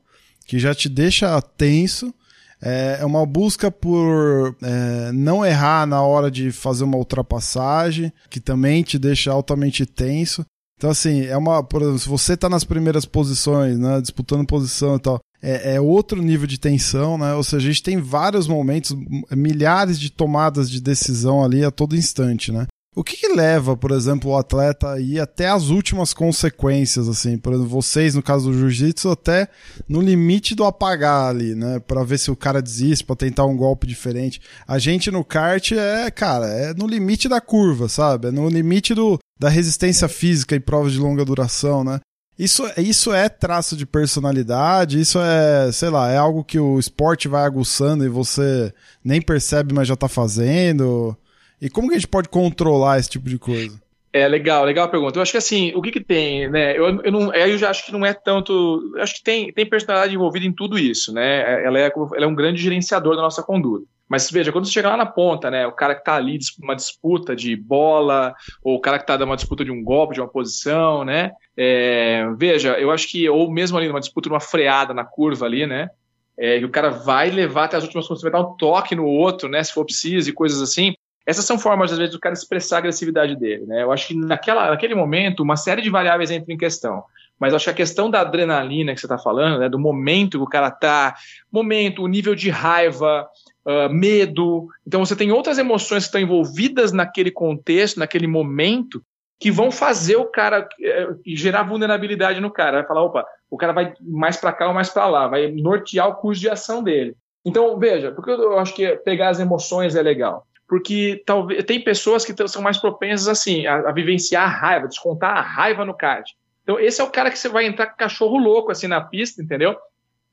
[0.52, 2.12] que já te deixa tenso.
[2.60, 8.38] É, é uma busca por é, não errar na hora de fazer uma ultrapassagem, que
[8.38, 10.44] também te deixa altamente tenso.
[10.76, 11.64] Então, assim, é uma.
[11.64, 13.98] Por exemplo, se você tá nas primeiras posições, né?
[14.02, 17.32] Disputando posição e tal, é, é, outro nível de tensão, né?
[17.32, 18.94] Ou seja, a gente tem vários momentos,
[19.30, 22.66] milhares de tomadas de decisão ali a todo instante, né?
[22.94, 27.38] O que, que, leva, por exemplo, o atleta a ir até as últimas consequências, assim,
[27.38, 29.48] por exemplo, vocês, no caso do jiu-jitsu, até
[29.88, 33.56] no limite do apagar ali, né, para ver se o cara desiste, para tentar um
[33.56, 34.42] golpe diferente.
[34.68, 38.28] A gente no kart é, cara, é no limite da curva, sabe?
[38.28, 41.98] É no limite do, da resistência física em provas de longa duração, né?
[42.38, 47.26] Isso, isso é traço de personalidade, isso é, sei lá, é algo que o esporte
[47.26, 51.16] vai aguçando e você nem percebe, mas já tá fazendo.
[51.62, 53.80] E como que a gente pode controlar esse tipo de coisa?
[54.12, 55.16] É legal, legal a pergunta.
[55.16, 56.76] Eu acho que assim, o que que tem, né?
[56.76, 58.92] Eu, eu, não, eu já acho que não é tanto.
[58.96, 61.64] Eu acho que tem, tem personalidade envolvida em tudo isso, né?
[61.64, 63.86] Ela é, ela é um grande gerenciador da nossa conduta.
[64.08, 65.64] Mas veja, quando você chega lá na ponta, né?
[65.64, 69.36] O cara que tá ali numa disputa de bola, ou o cara que tá numa
[69.36, 71.30] disputa de um golpe, de uma posição, né?
[71.56, 75.64] É, veja, eu acho que, ou mesmo ali numa disputa, numa freada na curva ali,
[75.64, 75.88] né?
[76.36, 79.48] É, o cara vai levar até as últimas consequências, vai dar um toque no outro,
[79.48, 79.62] né?
[79.62, 80.92] Se for preciso e coisas assim.
[81.26, 83.64] Essas são formas, às vezes, do cara expressar a agressividade dele.
[83.66, 83.82] Né?
[83.82, 87.04] Eu acho que naquela, naquele momento, uma série de variáveis entra em questão.
[87.38, 90.44] Mas acho que a questão da adrenalina que você está falando, né, do momento que
[90.44, 91.14] o cara está,
[91.50, 93.28] momento, o nível de raiva,
[93.66, 94.68] uh, medo.
[94.86, 99.02] Então você tem outras emoções que estão envolvidas naquele contexto, naquele momento,
[99.40, 102.78] que vão fazer o cara uh, gerar vulnerabilidade no cara.
[102.78, 106.08] Vai falar, opa, o cara vai mais para cá ou mais para lá, vai nortear
[106.08, 107.16] o curso de ação dele.
[107.44, 112.24] Então, veja, porque eu acho que pegar as emoções é legal porque talvez tem pessoas
[112.24, 116.26] que são mais propensas assim a, a, vivenciar a raiva, descontar a raiva no kart.
[116.62, 119.42] Então esse é o cara que você vai entrar com cachorro louco assim na pista,
[119.42, 119.76] entendeu?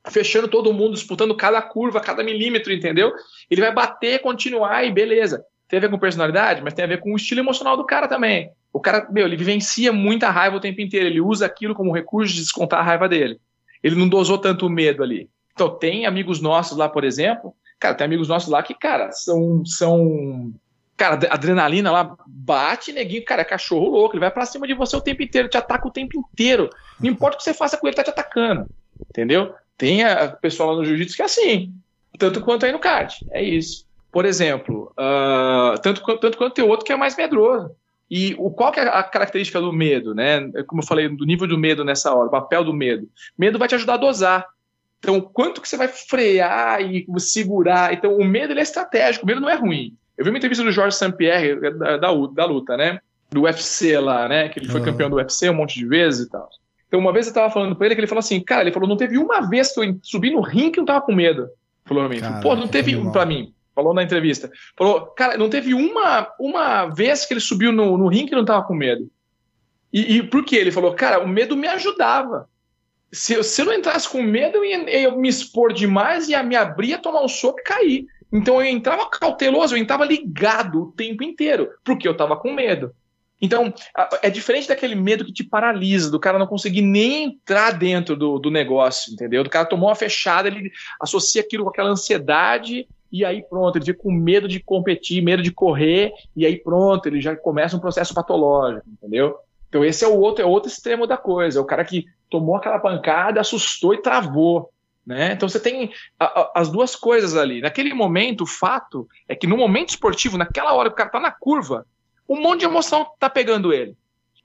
[0.10, 3.12] Fechando todo mundo, disputando cada curva, cada milímetro, entendeu?
[3.52, 5.44] Ele vai bater, continuar e beleza.
[5.68, 8.08] Tem a ver com personalidade, mas tem a ver com o estilo emocional do cara
[8.08, 8.50] também.
[8.72, 12.34] O cara, meu, ele vivencia muita raiva o tempo inteiro, ele usa aquilo como recurso
[12.34, 13.42] de descontar a raiva dele.
[13.84, 15.30] Ele não dosou tanto medo ali.
[15.52, 19.66] Então, tem amigos nossos lá, por exemplo, Cara, tem amigos nossos lá que, cara, são.
[19.66, 20.54] são
[20.98, 24.98] cara, adrenalina lá bate, neguinho, cara, é cachorro louco, ele vai pra cima de você
[24.98, 26.70] o tempo inteiro, te ataca o tempo inteiro.
[27.00, 28.68] Não importa o que você faça com ele, tá te atacando.
[29.10, 29.54] Entendeu?
[29.78, 31.74] Tem a pessoal lá no jiu-jitsu que é assim.
[32.18, 33.22] Tanto quanto aí no kart.
[33.32, 33.86] É isso.
[34.12, 37.72] Por exemplo, uh, tanto, tanto quanto tem outro que é mais medroso.
[38.10, 40.52] E o, qual que é a característica do medo, né?
[40.68, 43.08] Como eu falei, do nível do medo nessa hora, o papel do medo.
[43.38, 44.46] Medo vai te ajudar a dosar.
[45.00, 47.94] Então, quanto que você vai frear e segurar?
[47.94, 49.96] Então, o medo ele é estratégico, o medo não é ruim.
[50.18, 53.00] Eu vi uma entrevista do Jorge St-Pierre, é da, da, da, luta, né?
[53.32, 54.50] Do UFC lá, né?
[54.50, 54.86] Que ele foi uhum.
[54.86, 56.50] campeão do UFC um monte de vezes e tal.
[56.88, 58.90] Então, uma vez eu tava falando pra ele que ele falou assim, cara, ele falou,
[58.90, 61.48] não teve uma vez que eu subi no ringue que eu não tava com medo.
[61.86, 62.20] Falou pra mim.
[62.20, 63.54] Cara, Pô, não teve um pra mim.
[63.74, 64.52] Falou na entrevista.
[64.78, 68.44] Falou, cara, não teve uma, uma vez que ele subiu no, no ringue que não
[68.44, 69.10] tava com medo.
[69.94, 70.58] E, e por quê?
[70.58, 72.50] Ele falou, cara, o medo me ajudava
[73.12, 76.56] se, se eu não entrasse com medo, eu ia, eu me expor demais, ia me
[76.56, 78.06] abrir, ia tomar um soco e cair.
[78.32, 82.92] Então eu entrava cauteloso, eu entrava ligado o tempo inteiro, porque eu estava com medo.
[83.42, 83.74] Então,
[84.22, 88.38] é diferente daquele medo que te paralisa, do cara não conseguir nem entrar dentro do,
[88.38, 89.44] do negócio, entendeu?
[89.44, 90.70] Do cara tomou uma fechada, ele
[91.02, 95.42] associa aquilo com aquela ansiedade, e aí pronto, ele fica com medo de competir, medo
[95.42, 99.38] de correr, e aí pronto, ele já começa um processo patológico, entendeu?
[99.70, 102.56] Então esse é o outro, é outro extremo da coisa, é o cara que tomou
[102.56, 104.70] aquela pancada, assustou e travou.
[105.06, 105.34] Né?
[105.34, 107.62] Então você tem a, a, as duas coisas ali.
[107.62, 111.20] Naquele momento, o fato é que no momento esportivo, naquela hora que o cara tá
[111.20, 111.86] na curva,
[112.28, 113.96] um monte de emoção tá pegando ele.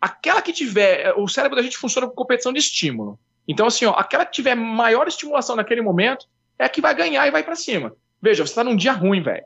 [0.01, 1.14] Aquela que tiver.
[1.16, 3.18] O cérebro da gente funciona com competição de estímulo.
[3.47, 6.27] Então, assim, ó, aquela que tiver maior estimulação naquele momento
[6.59, 7.95] é a que vai ganhar e vai para cima.
[8.20, 9.45] Veja, você tá num dia ruim, velho.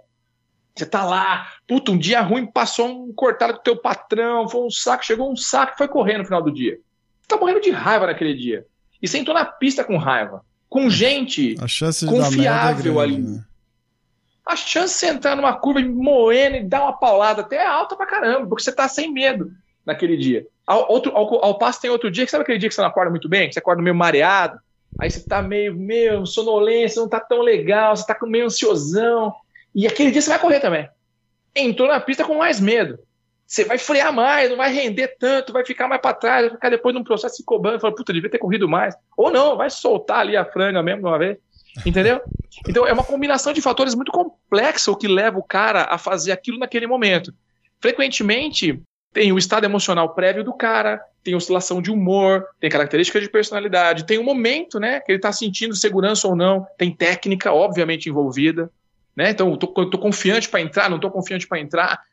[0.79, 4.63] Você tá lá, puta, um dia ruim, passou um cortado com o teu patrão, foi
[4.63, 6.79] um saco, chegou um saco e foi correr no final do dia.
[7.21, 8.67] Você tá morrendo de raiva naquele dia.
[9.03, 10.45] E você entrou na pista com raiva.
[10.69, 13.19] Com gente é confiável é ali.
[13.19, 13.45] Né?
[14.49, 17.67] a chance de você entrar numa curva e moendo e dar uma paulada até é
[17.67, 19.53] alta pra caramba, porque você tá sem medo
[19.85, 20.47] naquele dia.
[20.67, 22.89] Ao, outro, ao, ao passo tem outro dia, que sabe aquele dia que você não
[22.89, 24.59] acorda muito bem, que você acorda meio mareado,
[24.99, 29.35] aí você tá meio, meio sonolência, não tá tão legal, você tá meio ansiosão,
[29.79, 30.89] e aquele dia você vai correr também.
[31.55, 32.99] Entrou na pista com mais medo.
[33.47, 36.69] Você vai frear mais, não vai render tanto, vai ficar mais para trás, vai ficar
[36.69, 38.97] depois num processo se cobrando, falando, puta, devia ter corrido mais.
[39.17, 41.39] Ou não, vai soltar ali a franga mesmo de uma vez.
[41.87, 42.21] Entendeu?
[42.69, 46.33] Então é uma combinação de fatores muito complexa o que leva o cara a fazer
[46.33, 47.33] aquilo naquele momento.
[47.81, 53.31] Frequentemente tem o estado emocional prévio do cara, tem oscilação de humor, tem características de
[53.31, 58.09] personalidade, tem o momento, né, que ele está sentindo segurança ou não, tem técnica obviamente
[58.09, 58.69] envolvida,
[59.19, 59.31] né?
[59.31, 59.67] Então, tô
[59.99, 62.05] confiante para entrar, não tô confiante para entrar.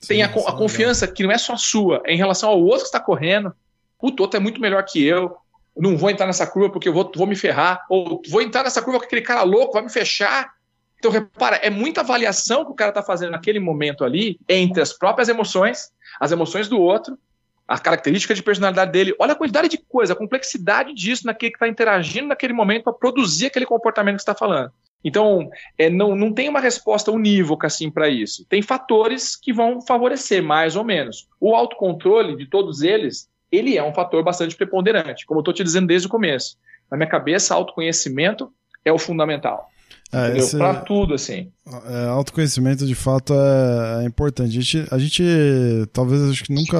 [0.00, 2.82] Sim, tem a, a confiança que não é só sua, é em relação ao outro
[2.82, 3.52] que está correndo.
[4.00, 5.36] O outro é muito melhor que eu
[5.76, 8.80] não vou entrar nessa curva porque eu vou, vou me ferrar, ou vou entrar nessa
[8.80, 10.52] curva com aquele cara louco, vai me fechar.
[11.00, 14.92] Então, repara, é muita avaliação que o cara está fazendo naquele momento ali entre as
[14.92, 15.90] próprias emoções,
[16.20, 17.18] as emoções do outro,
[17.66, 19.16] a característica de personalidade dele.
[19.18, 22.92] Olha a quantidade de coisa, a complexidade disso naquele que está interagindo naquele momento para
[22.92, 24.70] produzir aquele comportamento que está falando.
[25.04, 28.44] Então, é, não, não tem uma resposta unívoca assim para isso.
[28.48, 31.28] Tem fatores que vão favorecer mais ou menos.
[31.40, 35.62] O autocontrole de todos eles ele é um fator bastante preponderante, como eu estou te
[35.62, 36.56] dizendo desde o começo.
[36.90, 38.50] Na minha cabeça, autoconhecimento
[38.82, 39.68] é o fundamental.
[40.10, 41.50] É, esse, pra tudo, assim.
[41.86, 44.58] É, autoconhecimento, de fato, é, é, importante.
[44.58, 45.22] A gente, a gente,
[45.92, 46.76] talvez, acho que nunca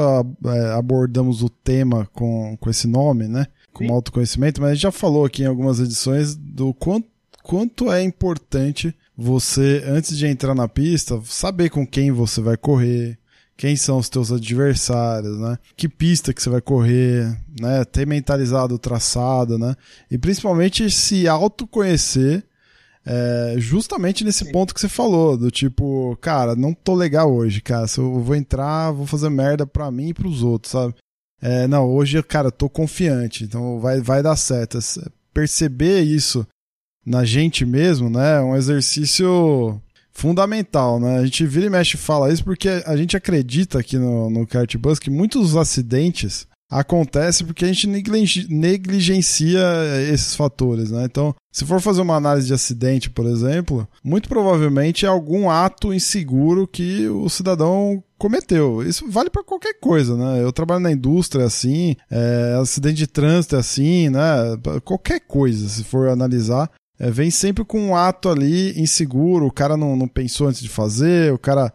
[0.46, 3.46] é, abordamos o tema com, com esse nome, né?
[3.72, 3.94] Como Sim.
[3.94, 7.06] autoconhecimento, mas a gente já falou aqui em algumas edições do quanto,
[7.42, 13.18] quanto é importante você, antes de entrar na pista, saber com quem você vai correr,
[13.56, 15.58] quem são os teus adversários, né?
[15.76, 17.84] Que pista que você vai correr, né?
[17.84, 19.76] Ter mentalizado o traçado, né?
[20.10, 22.44] E principalmente se autoconhecer
[23.04, 24.52] é, justamente nesse Sim.
[24.52, 27.86] ponto que você falou, do tipo, cara, não tô legal hoje, cara.
[27.86, 30.94] Se eu vou entrar, vou fazer merda pra mim e pros outros, sabe?
[31.40, 34.78] É, não, hoje, cara, tô confiante, então vai, vai dar certo.
[35.34, 36.46] Perceber isso
[37.04, 38.38] na gente mesmo, né?
[38.38, 39.80] É um exercício
[40.12, 41.18] fundamental, né?
[41.18, 44.98] A gente vira e mexe fala isso porque a gente acredita aqui no, no Cartbus
[44.98, 49.60] que muitos acidentes acontecem porque a gente negligencia
[50.10, 51.04] esses fatores, né?
[51.04, 55.92] Então, se for fazer uma análise de acidente, por exemplo, muito provavelmente é algum ato
[55.92, 58.82] inseguro que o cidadão cometeu.
[58.82, 60.42] Isso vale para qualquer coisa, né?
[60.42, 64.20] Eu trabalho na indústria assim, é, acidente de trânsito é assim, né?
[64.82, 69.76] Qualquer coisa, se for analisar, é, vem sempre com um ato ali inseguro, o cara
[69.76, 71.72] não, não pensou antes de fazer, o cara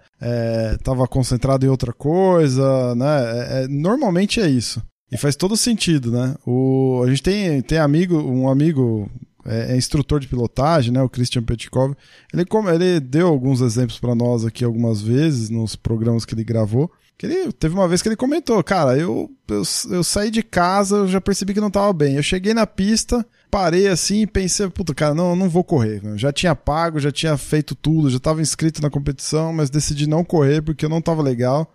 [0.74, 3.20] estava é, concentrado em outra coisa, né?
[3.20, 4.82] É, é, normalmente é isso.
[5.11, 6.36] E faz todo sentido, né?
[6.45, 9.09] O, a gente tem, tem amigo, um amigo
[9.45, 11.01] é, é instrutor de pilotagem, né?
[11.01, 11.95] O Christian Petkov.
[12.34, 16.91] Ele, ele deu alguns exemplos para nós aqui algumas vezes nos programas que ele gravou.
[17.18, 20.97] Que ele, teve uma vez que ele comentou, cara, eu, eu, eu saí de casa,
[20.97, 22.15] eu já percebi que não tava bem.
[22.15, 26.01] Eu cheguei na pista, parei assim e pensei, puta, cara, não, não vou correr.
[26.15, 30.23] Já tinha pago, já tinha feito tudo, já estava inscrito na competição, mas decidi não
[30.23, 31.73] correr porque eu não estava legal.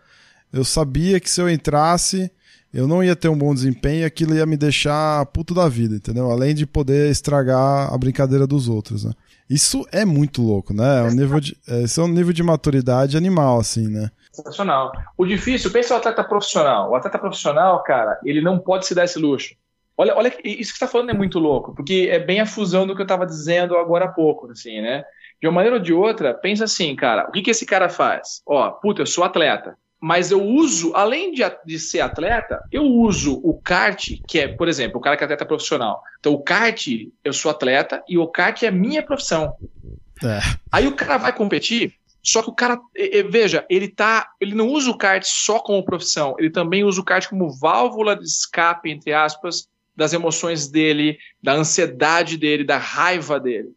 [0.53, 2.31] Eu sabia que se eu entrasse,
[2.73, 5.97] eu não ia ter um bom desempenho e aquilo ia me deixar puto da vida,
[5.97, 6.31] entendeu?
[6.31, 9.13] Além de poder estragar a brincadeira dos outros, né?
[9.49, 11.01] Isso é muito louco, né?
[11.01, 14.11] É um nível de, esse é um nível de maturidade animal, assim, né?
[14.33, 14.93] Sensacional.
[15.17, 16.91] O difícil, pensa o atleta profissional.
[16.91, 19.55] O atleta profissional, cara, ele não pode se dar esse luxo.
[19.97, 22.87] Olha, olha, isso que você está falando é muito louco, porque é bem a fusão
[22.87, 25.05] do que eu estava dizendo agora há pouco, assim, né?
[25.41, 28.43] De uma maneira ou de outra, pensa assim, cara, o que, que esse cara faz?
[28.47, 33.41] Ó, puta, eu sou atleta, mas eu uso, além de, de ser atleta, eu uso
[33.45, 36.03] o kart, que é, por exemplo, o cara que é atleta profissional.
[36.19, 36.87] Então, o kart,
[37.23, 39.55] eu sou atleta e o kart é minha profissão.
[40.25, 40.41] É.
[40.73, 42.81] Aí o cara vai competir, só que o cara,
[43.29, 47.05] veja, ele tá, ele não usa o kart só como profissão, ele também usa o
[47.05, 53.39] kart como válvula de escape, entre aspas, das emoções dele, da ansiedade dele, da raiva
[53.39, 53.71] dele.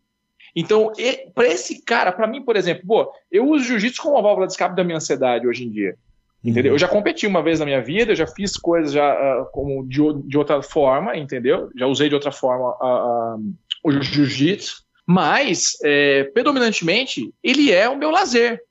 [0.55, 0.91] Então,
[1.33, 4.53] para esse cara, para mim, por exemplo, pô, eu uso jiu-jitsu como uma válvula de
[4.53, 5.95] escape da minha ansiedade hoje em dia.
[6.43, 6.73] Entendeu?
[6.73, 9.83] Eu já competi uma vez na minha vida, eu já fiz coisas já uh, como
[9.85, 11.69] de, de outra forma, entendeu?
[11.75, 13.53] Já usei de outra forma uh, uh,
[13.83, 18.61] o jiu-jitsu, mas é, predominantemente ele é o meu lazer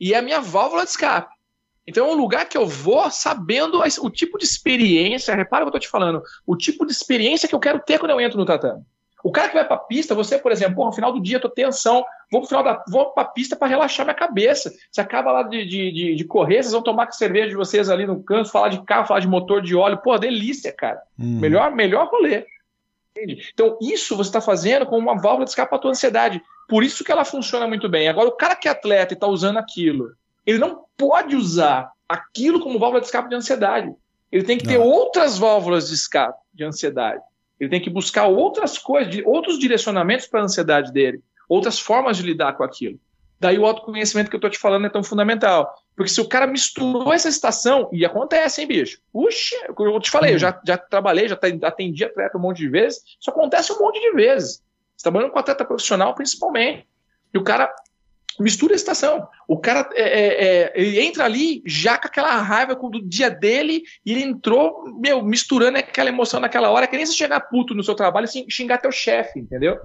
[0.00, 1.34] e é a minha válvula de escape.
[1.86, 5.68] Então é um lugar que eu vou sabendo o tipo de experiência, repara o que
[5.70, 8.38] eu tô te falando, o tipo de experiência que eu quero ter quando eu entro
[8.38, 8.84] no tatame.
[9.22, 11.36] O cara que vai para a pista, você, por exemplo, pô, no final do dia
[11.36, 14.72] eu tô tensão, vou pro final da, vou para a pista para relaxar minha cabeça.
[14.90, 18.22] Você acaba lá de, de, de, correr, vocês vão tomar cerveja de vocês ali no
[18.22, 21.02] canto, falar de carro, falar de motor de óleo, pô, delícia, cara.
[21.18, 21.38] Hum.
[21.38, 22.46] Melhor, melhor rolê.
[23.10, 23.50] Entende?
[23.52, 26.40] Então, isso você está fazendo como uma válvula de escape para a tua ansiedade.
[26.68, 28.08] Por isso que ela funciona muito bem.
[28.08, 30.12] Agora, o cara que é atleta e está usando aquilo,
[30.46, 33.94] ele não pode usar aquilo como válvula de escape de ansiedade.
[34.30, 37.20] Ele tem que ter outras válvulas de escape de ansiedade.
[37.58, 42.22] Ele tem que buscar outras coisas, outros direcionamentos para a ansiedade dele, outras formas de
[42.22, 42.98] lidar com aquilo.
[43.38, 45.74] Daí o autoconhecimento que eu estou te falando é tão fundamental.
[45.96, 49.00] Porque se o cara misturou essa estação, e acontece, hein, bicho?
[49.12, 53.02] Puxa, eu te falei, eu já, já trabalhei, já atendi atleta um monte de vezes,
[53.18, 54.62] isso acontece um monte de vezes.
[54.96, 56.86] Você tá trabalhando com atleta profissional, principalmente.
[57.32, 57.72] E o cara
[58.40, 59.26] mistura a estação.
[59.46, 63.82] O cara é, é, é, ele entra ali já com aquela raiva do dia dele
[64.04, 67.84] e ele entrou, meu, misturando aquela emoção naquela hora, que nem se chegar puto no
[67.84, 69.78] seu trabalho e xingar teu chefe, entendeu?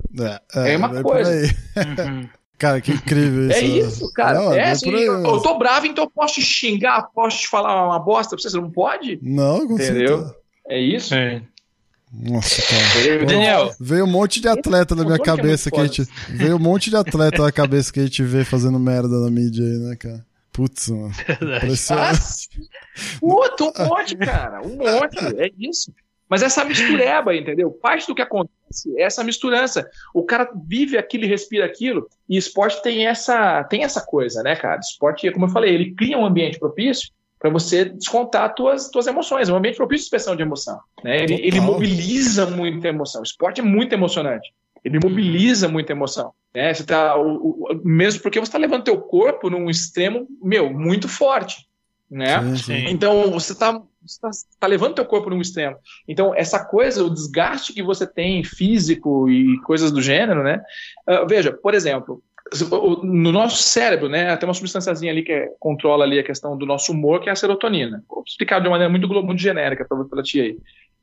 [0.55, 1.31] É, é uma coisa.
[1.31, 2.29] Uhum.
[2.57, 3.59] Cara, que incrível isso.
[3.59, 4.39] É isso, cara.
[4.39, 7.99] Não, é, assim, eu tô bravo, então eu posso te xingar, posso te falar uma
[7.99, 9.19] bosta pra você, você não pode?
[9.21, 10.19] Não, com Entendeu?
[10.19, 10.35] Certeza.
[10.69, 11.13] É isso?
[11.13, 11.41] É.
[12.21, 13.25] Nossa, cara.
[13.25, 13.71] Daniel.
[13.79, 16.07] Veio um monte de atleta na minha cabeça que a gente.
[16.29, 19.63] Veio um monte de atleta na cabeça que a gente vê fazendo merda na mídia
[19.63, 20.25] aí, né, cara?
[20.51, 21.11] Putz, mano.
[23.19, 24.61] Puta, um monte, cara.
[24.61, 25.19] Um monte.
[25.37, 25.93] É isso.
[26.29, 27.69] Mas essa mistureba, entendeu?
[27.69, 29.87] Parte do que acontece é essa misturança.
[30.13, 34.55] O cara vive aquilo e respira aquilo, e esporte tem essa, tem essa coisa, né,
[34.55, 34.79] cara?
[34.79, 37.09] Esporte, como eu falei, ele cria um ambiente propício
[37.45, 39.49] para você descontar tuas tuas emoções.
[39.49, 40.79] É um ambiente propício de expressão de emoção.
[41.03, 41.21] Né?
[41.21, 43.21] Ele, ele, mobiliza muita emoção.
[43.21, 44.51] O esporte é muito emocionante.
[44.83, 46.31] Ele mobiliza muita emoção.
[46.55, 46.73] Né?
[46.73, 51.07] Você tá, o, o, mesmo porque você está levando teu corpo num extremo, meu, muito
[51.07, 51.67] forte.
[52.09, 52.41] Né?
[52.41, 52.85] Sim, sim.
[52.87, 54.29] Então, você está está
[54.59, 55.77] tá levando teu corpo num extremo.
[56.07, 60.61] Então, essa coisa, o desgaste que você tem físico e coisas do gênero, né?
[61.07, 62.23] Uh, veja, por exemplo,
[63.03, 66.65] no nosso cérebro, né, tem uma substânciazinha ali que é, controla ali a questão do
[66.65, 68.03] nosso humor, que é a serotonina.
[68.07, 70.57] Vou explicar de uma maneira muito, muito genérica para ti aí.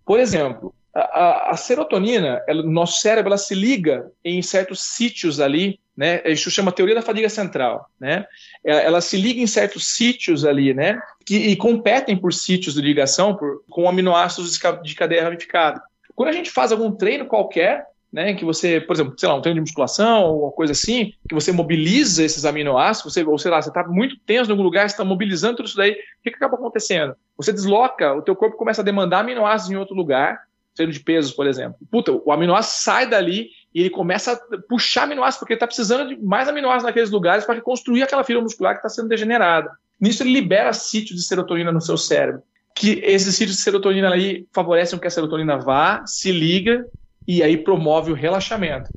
[0.05, 4.81] Por exemplo, a, a, a serotonina, ela, no nosso cérebro, ela se liga em certos
[4.83, 6.23] sítios ali, né?
[6.25, 8.25] Isso chama teoria da fadiga central, né?
[8.65, 11.01] Ela, ela se liga em certos sítios ali, né?
[11.25, 15.83] Que, e competem por sítios de ligação por, com aminoácidos de cadeia ramificada.
[16.15, 19.41] Quando a gente faz algum treino qualquer, né, que você, por exemplo, sei lá, um
[19.41, 23.51] treino de musculação ou uma coisa assim, que você mobiliza esses aminoácidos, você, ou sei
[23.51, 25.97] lá, você está muito tenso em algum lugar, você está mobilizando tudo isso daí, o
[26.23, 27.15] que, que acaba acontecendo?
[27.37, 30.41] Você desloca, o teu corpo começa a demandar aminoácidos em outro lugar,
[30.75, 31.77] treino de pesos, por exemplo.
[31.91, 36.09] Puta, o aminoácido sai dali e ele começa a puxar aminoácidos, porque ele está precisando
[36.09, 39.71] de mais aminoácidos naqueles lugares para reconstruir aquela fibra muscular que está sendo degenerada.
[39.99, 42.43] Nisso ele libera sítios de serotonina no seu cérebro
[42.75, 46.87] que esses sítios de serotonina aí favorecem que a serotonina vá, se liga
[47.27, 48.91] e aí promove o relaxamento.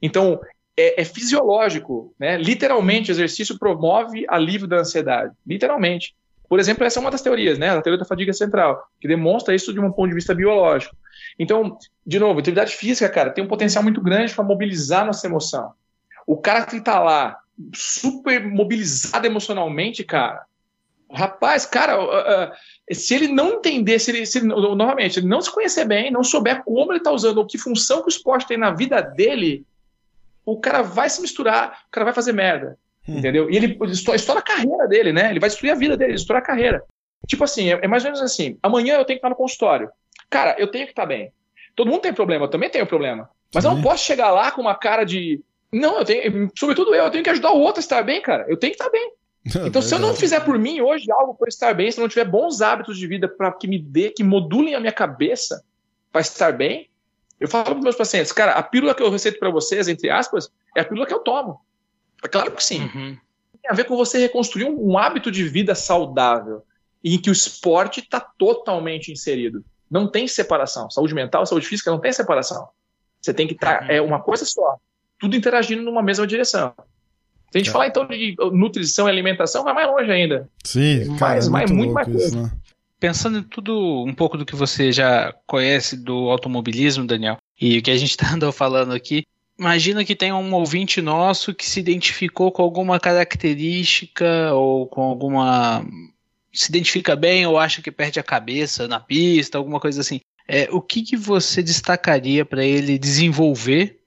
[0.00, 0.40] Então,
[0.76, 2.36] é, é, fisiológico, né?
[2.36, 5.34] Literalmente, exercício promove alívio da ansiedade.
[5.46, 6.14] Literalmente.
[6.48, 7.70] Por exemplo, essa é uma das teorias, né?
[7.70, 10.96] A teoria da fadiga central, que demonstra isso de um ponto de vista biológico.
[11.38, 11.76] Então,
[12.06, 15.72] de novo, atividade física, cara, tem um potencial muito grande para mobilizar nossa emoção.
[16.26, 17.38] O cara que está lá
[17.74, 20.44] super mobilizado emocionalmente, cara,
[21.10, 22.52] rapaz, cara, uh, uh,
[22.94, 26.24] se ele não entender, se ele, se ele, novamente, ele não se conhecer bem, não
[26.24, 29.66] souber como ele está usando, ou que função que o esporte tem na vida dele,
[30.44, 32.78] o cara vai se misturar, o cara vai fazer merda.
[33.06, 33.18] Hum.
[33.18, 33.50] Entendeu?
[33.50, 35.30] E ele estoura a carreira dele, né?
[35.30, 36.82] Ele vai destruir a vida dele, estoura a carreira.
[37.26, 39.90] Tipo assim, é, é mais ou menos assim: amanhã eu tenho que estar no consultório.
[40.30, 41.32] Cara, eu tenho que estar bem.
[41.74, 43.28] Todo mundo tem problema, eu também tenho problema.
[43.54, 45.40] Mas eu não posso chegar lá com uma cara de.
[45.72, 46.50] Não, eu tenho.
[46.56, 48.44] Sobretudo eu, eu tenho que ajudar o outro a estar bem, cara.
[48.48, 49.12] Eu tenho que estar bem.
[49.66, 52.08] Então, se eu não fizer por mim hoje algo para estar bem, se eu não
[52.08, 55.64] tiver bons hábitos de vida para que me dê, que modulem a minha cabeça
[56.12, 56.88] para estar bem,
[57.40, 60.50] eu falo para meus pacientes, cara, a pílula que eu receito para vocês, entre aspas,
[60.76, 61.60] é a pílula que eu tomo.
[62.22, 62.82] É claro que sim.
[62.82, 63.16] Uhum.
[63.62, 66.62] Tem a ver com você reconstruir um, um hábito de vida saudável
[67.02, 69.64] em que o esporte está totalmente inserido.
[69.90, 70.90] Não tem separação.
[70.90, 72.68] Saúde mental, saúde física não tem separação.
[73.20, 73.78] Você tem que estar.
[73.78, 73.90] Tá, uhum.
[73.90, 74.76] É uma coisa só.
[75.18, 76.74] tudo interagindo numa mesma direção.
[77.50, 77.72] Se a gente é.
[77.72, 80.48] falar então de nutrição e alimentação, vai mais longe ainda.
[80.64, 82.42] Sim, cara, mais, é muito, muito mais coisa.
[82.42, 82.52] Né?
[83.00, 87.82] Pensando em tudo, um pouco do que você já conhece do automobilismo, Daniel, e o
[87.82, 89.24] que a gente está andando falando aqui,
[89.58, 95.84] imagina que tem um ouvinte nosso que se identificou com alguma característica ou com alguma.
[96.52, 100.20] se identifica bem ou acha que perde a cabeça na pista, alguma coisa assim.
[100.46, 103.98] É, o que, que você destacaria para ele desenvolver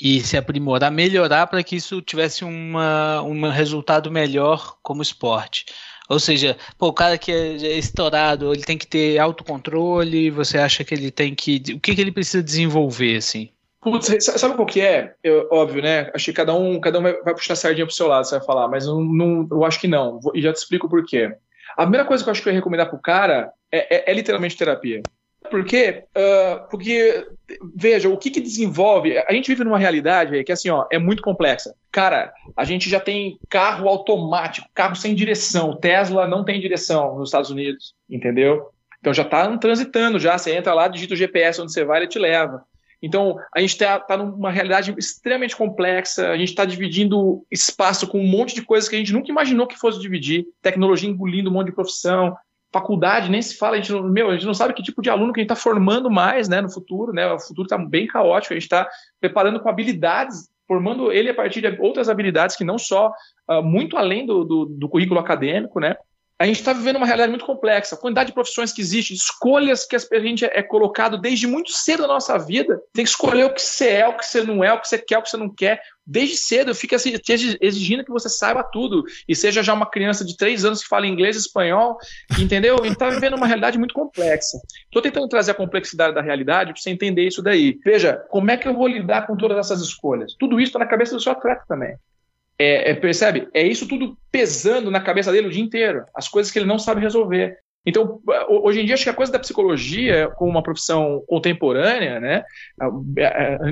[0.00, 5.66] e se aprimorar, melhorar para que isso tivesse uma, um resultado melhor como esporte.
[6.08, 10.58] Ou seja, pô, o cara que é, é estourado, ele tem que ter autocontrole, você
[10.58, 11.62] acha que ele tem que.
[11.74, 13.50] O que, que ele precisa desenvolver, assim?
[13.80, 15.14] Putz, sabe qual que é?
[15.22, 16.10] Eu, óbvio, né?
[16.14, 18.36] Acho que cada um, cada um vai, vai puxar a sardinha pro seu lado, você
[18.36, 20.20] vai falar, mas não, não, eu acho que não.
[20.34, 21.32] E já te explico por quê.
[21.76, 24.14] A primeira coisa que eu acho que eu ia recomendar pro cara é, é, é
[24.14, 25.02] literalmente terapia.
[25.50, 26.04] Por quê?
[26.16, 27.26] Uh, porque,
[27.74, 29.18] veja, o que, que desenvolve.
[29.18, 31.74] A gente vive numa realidade que assim, ó, é muito complexa.
[31.90, 35.76] Cara, a gente já tem carro automático, carro sem direção.
[35.76, 38.70] Tesla não tem direção nos Estados Unidos, entendeu?
[39.00, 40.36] Então já está transitando, já.
[40.36, 42.64] Você entra lá, digita o GPS onde você vai, ele te leva.
[43.02, 48.18] Então, a gente está tá numa realidade extremamente complexa, a gente está dividindo espaço com
[48.18, 51.52] um monte de coisas que a gente nunca imaginou que fosse dividir, tecnologia engolindo um
[51.52, 52.36] monte de profissão,
[52.80, 55.08] faculdade nem se fala, a gente não, meu, a gente não sabe que tipo de
[55.08, 57.26] aluno que a gente está formando mais né, no futuro, né?
[57.32, 58.88] O futuro está bem caótico, a gente está
[59.20, 63.10] preparando com habilidades, formando ele a partir de outras habilidades que não só
[63.50, 65.96] uh, muito além do, do, do currículo acadêmico, né?
[66.38, 67.94] A gente está vivendo uma realidade muito complexa.
[67.94, 72.02] A quantidade de profissões que existe, escolhas que a gente é colocado desde muito cedo
[72.02, 72.78] na nossa vida.
[72.92, 74.98] Tem que escolher o que você é, o que você não é, o que você
[74.98, 75.80] quer, o que você não quer.
[76.06, 79.02] Desde cedo, fica te exigindo que você saiba tudo.
[79.26, 81.96] E seja já uma criança de três anos que fala inglês espanhol,
[82.38, 82.76] entendeu?
[82.80, 84.60] A gente está vivendo uma realidade muito complexa.
[84.84, 87.78] Estou tentando trazer a complexidade da realidade para você entender isso daí.
[87.82, 90.36] Veja, como é que eu vou lidar com todas essas escolhas?
[90.38, 91.96] Tudo isso está na cabeça do seu atleta também.
[92.58, 93.48] É, é, percebe?
[93.52, 96.78] É isso tudo pesando na cabeça dele o dia inteiro, as coisas que ele não
[96.78, 97.58] sabe resolver.
[97.84, 102.44] Então, hoje em dia, acho que a coisa da psicologia, como uma profissão contemporânea, né,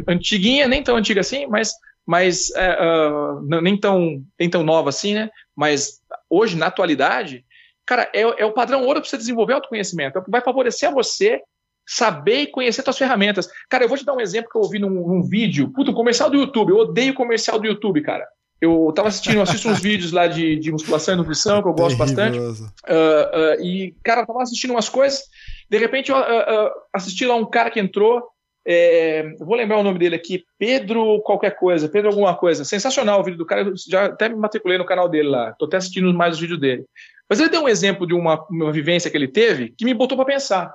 [0.07, 1.72] antiguinha, nem tão antiga assim, mas,
[2.07, 7.45] mas uh, nem, tão, nem tão nova assim, né, mas hoje, na atualidade,
[7.85, 11.41] cara, é, é o padrão ouro para você desenvolver autoconhecimento, vai favorecer a você
[11.87, 13.49] saber e conhecer suas ferramentas.
[13.68, 16.30] Cara, eu vou te dar um exemplo que eu ouvi num, num vídeo, puto, comercial
[16.30, 18.24] do YouTube, eu odeio comercial do YouTube, cara.
[18.65, 21.97] Eu estava assistindo, assisto uns vídeos lá de, de musculação e nutrição, que eu gosto
[21.97, 22.39] bastante.
[22.39, 25.25] Uh, uh, e, cara, eu tava assistindo umas coisas.
[25.69, 28.23] De repente, eu uh, assisti lá um cara que entrou.
[28.67, 32.65] É, vou lembrar o nome dele aqui, Pedro qualquer coisa, Pedro alguma coisa.
[32.65, 35.53] Sensacional o vídeo do cara, eu já até me matriculei no canal dele lá.
[35.53, 36.87] Tô até assistindo mais os vídeos dele.
[37.29, 40.17] Mas ele deu um exemplo de uma, uma vivência que ele teve que me botou
[40.17, 40.75] para pensar.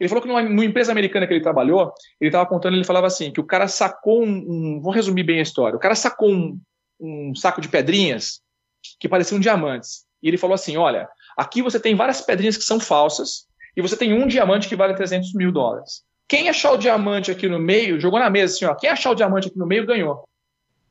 [0.00, 3.06] Ele falou que numa, numa, empresa americana que ele trabalhou, ele estava contando, ele falava
[3.06, 5.76] assim, que o cara sacou um, um, Vou resumir bem a história.
[5.76, 6.58] O cara sacou um,
[7.00, 8.40] um saco de pedrinhas
[8.98, 10.04] que pareciam diamantes.
[10.22, 13.46] E ele falou assim: olha, aqui você tem várias pedrinhas que são falsas
[13.76, 16.02] e você tem um diamante que vale 300 mil dólares.
[16.28, 19.14] Quem achar o diamante aqui no meio, jogou na mesa assim, ó, quem achar o
[19.14, 20.24] diamante aqui no meio ganhou.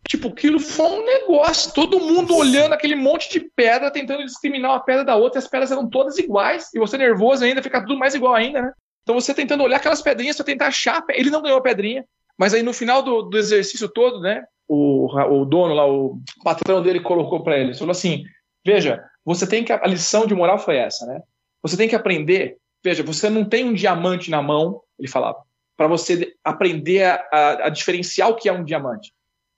[0.08, 4.80] Tipo, aquilo foi um negócio, todo mundo olhando aquele monte de pedra, tentando discriminar uma
[4.80, 7.98] pedra da outra, e as pedras eram todas iguais, e você nervoso ainda, fica tudo
[7.98, 8.72] mais igual ainda, né?
[9.04, 12.06] Então você tentando olhar aquelas pedrinhas para tentar achar, ele não ganhou a pedrinha,
[12.40, 16.82] mas aí no final do, do exercício todo, né, o, o dono lá, o patrão
[16.82, 18.24] dele colocou para ele, falou assim,
[18.66, 21.22] veja, você tem que, a lição de moral foi essa, né,
[21.62, 25.44] você tem que aprender, veja, você não tem um diamante na mão, ele falava,
[25.76, 29.14] para você aprender a, a, a diferenciar o que é um diamante.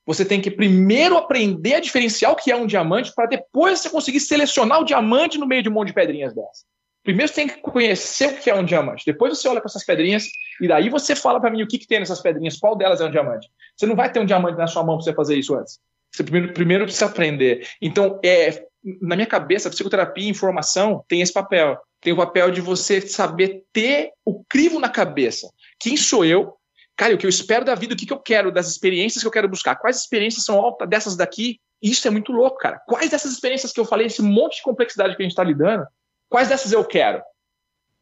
[0.06, 3.90] Você tem que primeiro aprender a diferenciar o que é um diamante para depois você
[3.90, 6.66] conseguir selecionar o diamante no meio de um monte de pedrinhas dessas.
[7.04, 9.04] Primeiro você tem que conhecer o que é um diamante.
[9.06, 10.26] Depois você olha para essas pedrinhas
[10.60, 13.06] e daí você fala para mim o que, que tem nessas pedrinhas, qual delas é
[13.06, 13.50] um diamante.
[13.76, 15.80] Você não vai ter um diamante na sua mão para você fazer isso antes.
[16.12, 17.68] Você primeiro, primeiro precisa aprender.
[17.82, 18.66] Então, é,
[19.02, 21.78] na minha cabeça, psicoterapia e informação tem esse papel.
[22.02, 25.50] Tem o papel de você saber ter o crivo na cabeça.
[25.80, 26.56] Quem sou eu?
[26.98, 29.28] Cara, o que eu espero da vida, o que, que eu quero, das experiências que
[29.28, 29.76] eu quero buscar.
[29.76, 31.60] Quais experiências são altas dessas daqui?
[31.82, 32.80] Isso é muito louco, cara.
[32.88, 35.86] Quais dessas experiências que eu falei, esse monte de complexidade que a gente está lidando,
[36.32, 37.22] Quais dessas eu quero?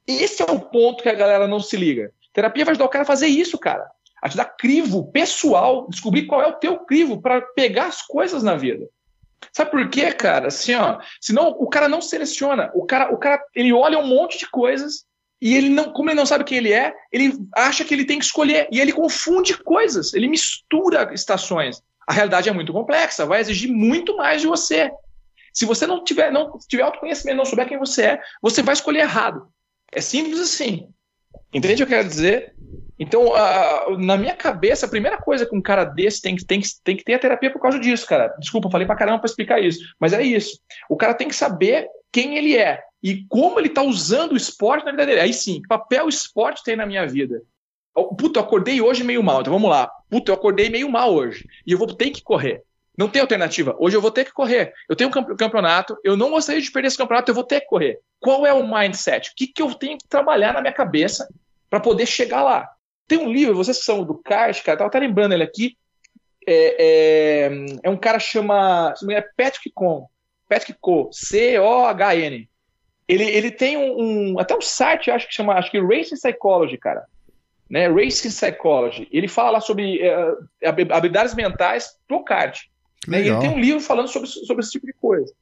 [0.08, 2.12] Esse é o ponto que a galera não se liga.
[2.32, 3.90] Terapia vai ajudar o cara a fazer isso, cara.
[4.22, 8.44] A te dar crivo pessoal, descobrir qual é o teu crivo para pegar as coisas
[8.44, 8.88] na vida.
[9.52, 10.50] Sabe por quê, cara?
[10.50, 12.70] Assim, ó, senão o cara não seleciona.
[12.76, 15.06] O cara, o cara, ele olha um monte de coisas
[15.42, 18.20] e ele não, como ele não sabe quem ele é, ele acha que ele tem
[18.20, 21.82] que escolher e ele confunde coisas, ele mistura estações.
[22.06, 24.92] A realidade é muito complexa, vai exigir muito mais de você.
[25.54, 29.00] Se você não tiver, não tiver autoconhecimento, não souber quem você é, você vai escolher
[29.00, 29.48] errado.
[29.92, 30.88] É simples assim.
[31.54, 32.54] Entende o que eu quero dizer?
[32.98, 36.98] Então, uh, na minha cabeça, a primeira coisa que um cara desse tem, tem, tem
[36.98, 38.28] que ter a terapia por causa disso, cara.
[38.40, 40.60] Desculpa, falei pra caramba pra explicar isso, mas é isso.
[40.90, 44.86] O cara tem que saber quem ele é e como ele tá usando o esporte
[44.86, 45.22] na vida dele.
[45.22, 47.42] Aí sim, que papel o esporte tem na minha vida.
[48.18, 49.90] Puta, eu acordei hoje meio mal, então vamos lá.
[50.10, 52.64] Puta, eu acordei meio mal hoje e eu vou ter que correr.
[53.00, 53.78] Não tem alternativa.
[53.80, 54.74] Hoje eu vou ter que correr.
[54.90, 57.68] Eu tenho um campeonato, eu não gostaria de perder esse campeonato, eu vou ter que
[57.68, 57.98] correr.
[58.20, 59.30] Qual é o mindset?
[59.30, 61.26] O que, que eu tenho que trabalhar na minha cabeça
[61.70, 62.70] para poder chegar lá?
[63.08, 65.78] Tem um livro, vocês são do kart, cara, tava até lembrando ele aqui.
[66.46, 68.94] É, é, é um cara chama.
[69.10, 70.06] É Patrick Kohn.
[70.50, 70.78] Patrick.
[71.14, 72.50] C-O-H-N.
[73.08, 75.54] Ele, ele tem um, um, Até um site, acho que chama.
[75.54, 77.06] Acho que Racing Psychology, cara.
[77.70, 77.88] Né?
[77.88, 79.08] Racing Psychology.
[79.10, 82.60] Ele fala lá sobre é, habilidades mentais pro kart.
[83.08, 83.20] Né?
[83.20, 85.34] Ele tem um livro falando sobre, sobre esse tipo de coisa.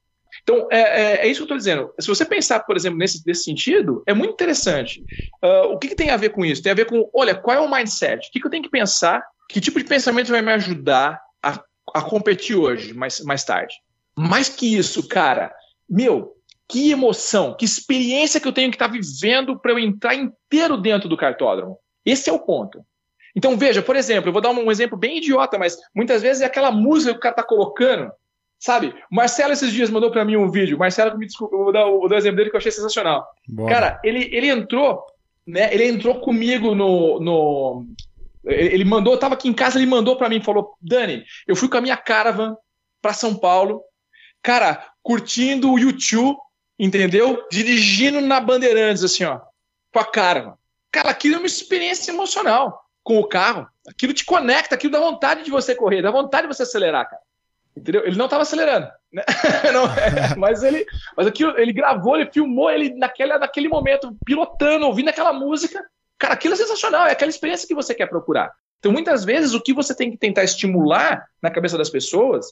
[0.43, 1.93] Então, é, é, é, isso que eu estou dizendo.
[1.99, 5.03] Se você pensar, por exemplo, nesse, nesse sentido, é muito interessante.
[5.43, 6.61] Uh, o que, que, tem a ver com isso?
[6.61, 8.27] Tem a ver com, olha, qual é o mindset?
[8.27, 9.23] O que, que eu tenho que pensar?
[9.49, 11.61] Que tipo de pensamento vai me ajudar a,
[11.93, 13.75] a competir hoje, mais, mais tarde?
[14.15, 15.53] Mais que isso, cara,
[15.89, 16.33] meu,
[16.67, 20.77] que emoção, que experiência que eu tenho que estar tá vivendo para eu entrar inteiro
[20.77, 21.77] dentro do cartódromo.
[22.05, 22.81] Esse é o ponto.
[23.37, 26.45] Então, veja, por exemplo, eu vou dar um exemplo bem idiota, mas muitas vezes é
[26.45, 28.11] aquela música que o cara está colocando
[28.59, 28.87] Sabe?
[29.11, 30.77] O Marcelo esses dias mandou para mim um vídeo.
[30.77, 33.23] Marcelo, me desculpa, eu vou dar, um exemplo dele que eu achei sensacional.
[33.47, 33.69] Boa.
[33.69, 35.03] Cara, ele, ele entrou,
[35.45, 35.71] né?
[35.71, 37.19] Ele entrou comigo no.
[37.19, 37.85] no
[38.43, 41.69] ele mandou, eu tava aqui em casa, ele mandou para mim, falou: Dani, eu fui
[41.69, 42.57] com a minha caravan
[42.99, 43.83] para São Paulo,
[44.41, 46.39] cara, curtindo o YouTube,
[46.79, 47.45] entendeu?
[47.51, 49.39] Dirigindo na Bandeirantes, assim, ó,
[49.93, 50.55] com a caravan.
[50.91, 53.65] Cara, aquilo é uma experiência emocional com o carro.
[53.87, 57.21] Aquilo te conecta, aquilo dá vontade de você correr, dá vontade de você acelerar, cara.
[57.73, 58.05] Entendeu?
[58.05, 58.89] Ele não estava acelerando.
[59.13, 59.23] Né?
[59.71, 60.85] não, é, mas ele,
[61.15, 65.81] mas aquilo, ele gravou, ele filmou ele naquele, naquele momento, pilotando, ouvindo aquela música.
[66.17, 68.51] Cara, aquilo é sensacional, é aquela experiência que você quer procurar.
[68.79, 72.51] Então, muitas vezes, o que você tem que tentar estimular na cabeça das pessoas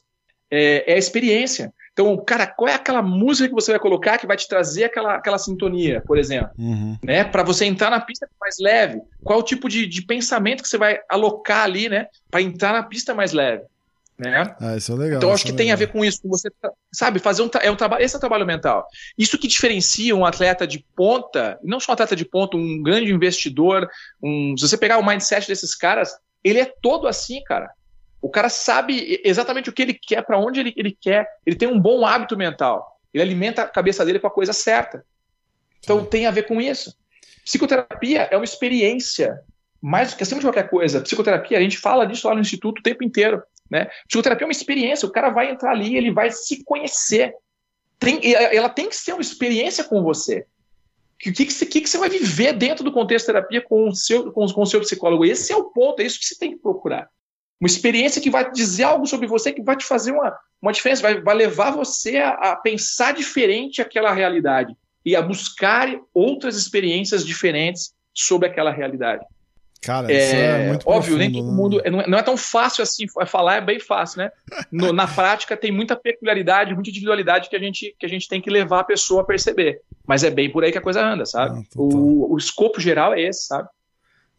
[0.50, 1.70] é, é a experiência.
[1.96, 5.14] Então, cara, qual é aquela música que você vai colocar que vai te trazer aquela,
[5.14, 6.50] aquela sintonia, por exemplo?
[6.58, 6.98] Uhum.
[7.02, 7.24] Né?
[7.24, 9.00] Para você entrar na pista mais leve.
[9.24, 12.08] Qual o tipo de, de pensamento que você vai alocar ali, né?
[12.30, 13.62] Para entrar na pista mais leve.
[14.18, 14.54] Né?
[14.60, 15.16] Ah, isso é legal.
[15.16, 15.74] Então acho que é tem legal.
[15.74, 16.50] a ver com isso, com você
[16.92, 18.86] sabe fazer um, é um trabalho, esse é o trabalho mental.
[19.16, 23.10] Isso que diferencia um atleta de ponta, não só um atleta de ponta, um grande
[23.10, 23.88] investidor,
[24.22, 27.70] um, se você pegar o mindset desses caras, ele é todo assim, cara.
[28.26, 31.28] O cara sabe exatamente o que ele quer, para onde ele, ele quer.
[31.46, 32.98] Ele tem um bom hábito mental.
[33.14, 35.04] Ele alimenta a cabeça dele com a coisa certa.
[35.78, 36.06] Então Sim.
[36.06, 36.92] tem a ver com isso.
[37.44, 39.38] Psicoterapia é uma experiência
[39.80, 41.00] mais do que acima de qualquer coisa.
[41.00, 43.40] Psicoterapia, a gente fala disso lá no instituto o tempo inteiro.
[43.70, 43.88] Né?
[44.08, 47.32] Psicoterapia é uma experiência, o cara vai entrar ali, ele vai se conhecer.
[47.96, 50.40] Tem, ela tem que ser uma experiência com você.
[51.14, 53.94] O que, que, que, que, você vai viver dentro do contexto de terapia com o,
[53.94, 55.24] seu, com, com o seu psicólogo?
[55.24, 57.08] Esse é o ponto, é isso que você tem que procurar.
[57.60, 61.02] Uma experiência que vai dizer algo sobre você, que vai te fazer uma, uma diferença,
[61.02, 67.24] vai, vai levar você a, a pensar diferente aquela realidade e a buscar outras experiências
[67.24, 69.24] diferentes sobre aquela realidade.
[69.80, 71.52] Cara, é, isso é muito Óbvio, profundo, nem todo né?
[71.52, 71.82] mundo.
[71.90, 73.06] Não é, não é tão fácil assim.
[73.26, 74.32] Falar é bem fácil, né?
[74.72, 78.40] No, na prática tem muita peculiaridade, muita individualidade que a, gente, que a gente tem
[78.40, 79.80] que levar a pessoa a perceber.
[80.04, 81.60] Mas é bem por aí que a coisa anda, sabe?
[81.60, 83.68] Ah, o, o escopo geral é esse, sabe?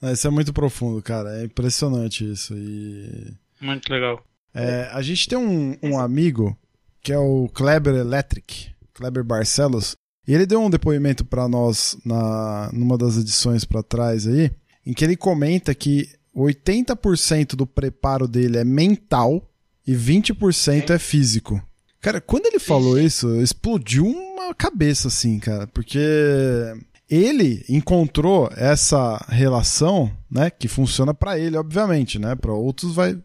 [0.01, 1.41] Isso é muito profundo, cara.
[1.41, 2.53] É impressionante isso.
[2.55, 3.33] E...
[3.59, 4.23] Muito legal.
[4.53, 6.57] É, a gente tem um, um amigo
[7.01, 9.95] que é o Kleber Electric, Kleber Barcelos,
[10.27, 14.51] e ele deu um depoimento para nós na numa das edições para trás aí
[14.85, 19.49] em que ele comenta que 80% do preparo dele é mental
[19.85, 21.61] e 20% é físico.
[21.99, 25.99] Cara, quando ele falou isso, explodiu uma cabeça assim, cara, porque
[27.09, 32.35] ele encontrou essa relação, né, que funciona para ele, obviamente, né?
[32.35, 33.17] Para outros vai,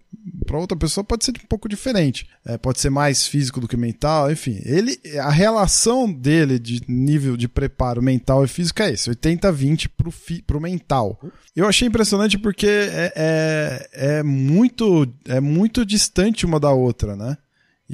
[0.47, 2.29] para outra pessoa pode ser um pouco diferente.
[2.45, 4.61] É, pode ser mais físico do que mental, enfim.
[4.65, 10.13] Ele, a relação dele de nível de preparo mental e físico é esse, 80-20 pro,
[10.13, 11.21] fi, pro mental.
[11.55, 17.37] Eu achei impressionante porque é, é, é muito é muito distante uma da outra, né?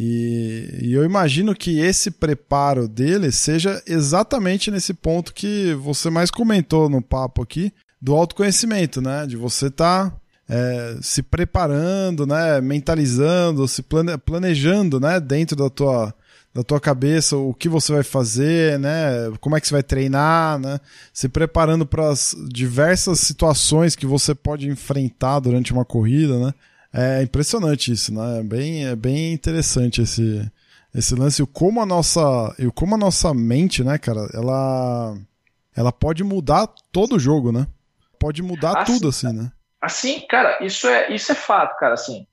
[0.01, 6.30] E, e, eu imagino que esse preparo dele seja exatamente nesse ponto que você mais
[6.30, 9.26] comentou no papo aqui, do autoconhecimento, né?
[9.26, 10.16] De você estar tá,
[10.49, 12.61] é, se preparando, né?
[12.61, 15.18] Mentalizando, se plane, planejando, né?
[15.18, 16.14] Dentro da tua,
[16.55, 19.32] da tua cabeça o que você vai fazer, né?
[19.40, 20.78] Como é que você vai treinar, né?
[21.12, 26.55] Se preparando para as diversas situações que você pode enfrentar durante uma corrida, né?
[26.93, 28.41] É impressionante isso, né?
[28.41, 30.51] É bem, é bem interessante esse,
[30.95, 31.43] esse lance.
[31.43, 35.16] E como a nossa, e como a nossa mente, né, cara, ela,
[35.76, 37.66] ela pode mudar todo o jogo, né?
[38.18, 39.53] pode mudar assim, tudo, assim, né?
[39.80, 42.26] Assim, cara, isso é, isso é fato, cara, assim.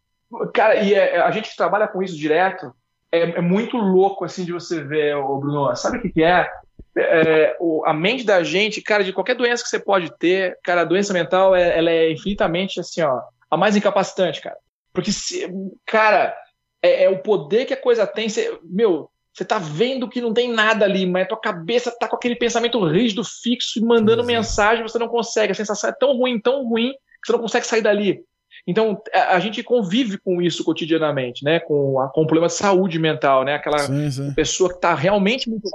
[0.53, 2.73] Cara, e é, a gente que trabalha com isso direto,
[3.11, 6.49] é, é, muito louco, assim, de você ver, o Bruno, sabe o que, que é?
[6.97, 10.81] é o, a mente da gente, cara, de qualquer doença que você pode ter, cara,
[10.81, 14.57] a doença mental, é, ela é infinitamente, assim, ó, a mais incapacitante, cara.
[14.93, 15.47] Porque, se,
[15.85, 16.35] cara,
[16.81, 20.33] é, é, o poder que a coisa tem, você, meu, você tá vendo que não
[20.33, 24.27] tem nada ali, mas a tua cabeça tá com aquele pensamento rígido, fixo, mandando Exato.
[24.27, 25.51] mensagem, você não consegue.
[25.51, 28.23] A sensação é tão ruim, tão ruim, que você não consegue sair dali.
[28.65, 31.59] Então, a, a gente convive com isso cotidianamente, né?
[31.59, 33.55] Com, a, com o problema de saúde mental, né?
[33.55, 34.33] Aquela sim, sim.
[34.33, 35.69] pessoa que está realmente muito.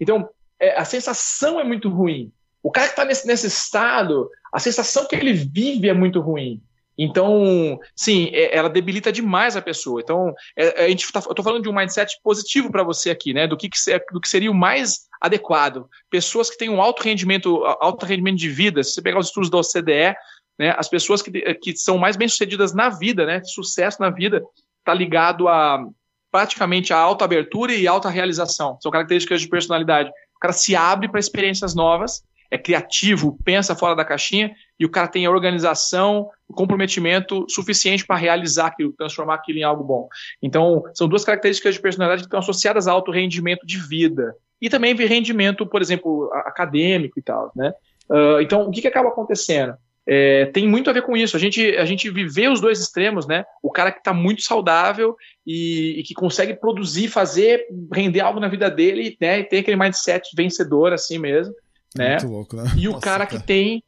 [0.00, 2.32] Então, é, a sensação é muito ruim.
[2.62, 6.60] O cara que está nesse, nesse estado, a sensação que ele vive é muito ruim.
[6.98, 10.00] Então, sim, é, ela debilita demais a pessoa.
[10.00, 13.34] Então, é, a gente tá, eu estou falando de um mindset positivo para você aqui,
[13.34, 13.46] né?
[13.46, 13.78] Do que, que,
[14.12, 15.86] do que seria o mais adequado.
[16.10, 18.82] Pessoas que têm um alto rendimento, alto rendimento de vida.
[18.82, 20.16] Se você pegar os estudos da OCDE,
[20.58, 23.42] né, as pessoas que, que são mais bem sucedidas na vida, né?
[23.44, 24.42] Sucesso na vida
[24.78, 25.84] está ligado a
[26.30, 28.78] praticamente a alta abertura e alta realização.
[28.80, 30.10] São características de personalidade.
[30.36, 34.90] O cara se abre para experiências novas é criativo, pensa fora da caixinha e o
[34.90, 40.08] cara tem a organização, o comprometimento suficiente para realizar aquilo, transformar aquilo em algo bom.
[40.42, 44.68] Então, são duas características de personalidade que estão associadas a alto rendimento de vida e
[44.68, 47.72] também rendimento, por exemplo, acadêmico e tal, né?
[48.08, 49.74] Uh, então, o que, que acaba acontecendo?
[50.08, 51.36] É, tem muito a ver com isso.
[51.36, 53.44] A gente, a gente viver os dois extremos, né?
[53.60, 58.46] O cara que está muito saudável e, e, que consegue produzir, fazer, render algo na
[58.46, 59.40] vida dele, né?
[59.40, 61.52] E tem aquele mindset vencedor assim mesmo
[61.96, 62.10] né?
[62.10, 62.64] Muito louco, né?
[62.76, 63.82] E Nossa, o cara, que tem.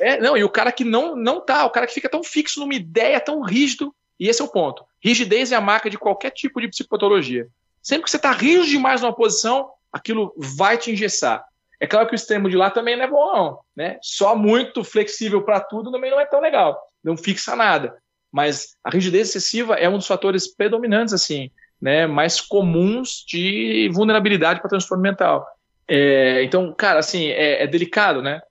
[0.00, 2.60] É, não, e o cara que não, não tá, o cara que fica tão fixo
[2.60, 4.84] numa ideia, tão rígido, e esse é o ponto.
[5.02, 7.48] Rigidez é a marca de qualquer tipo de psicopatologia.
[7.82, 11.44] Sempre que você está rígido demais numa posição, aquilo vai te engessar.
[11.80, 13.60] É claro que o extremo de lá também não é bom, não.
[13.76, 13.98] Né?
[14.02, 16.78] Só muito flexível para tudo também não é tão legal.
[17.02, 17.96] Não fixa nada.
[18.32, 24.60] Mas a rigidez excessiva é um dos fatores predominantes, assim, né, mais comuns de vulnerabilidade
[24.60, 25.46] para transtorno mental.
[25.88, 28.42] É, então, cara, assim, é, é delicado, né?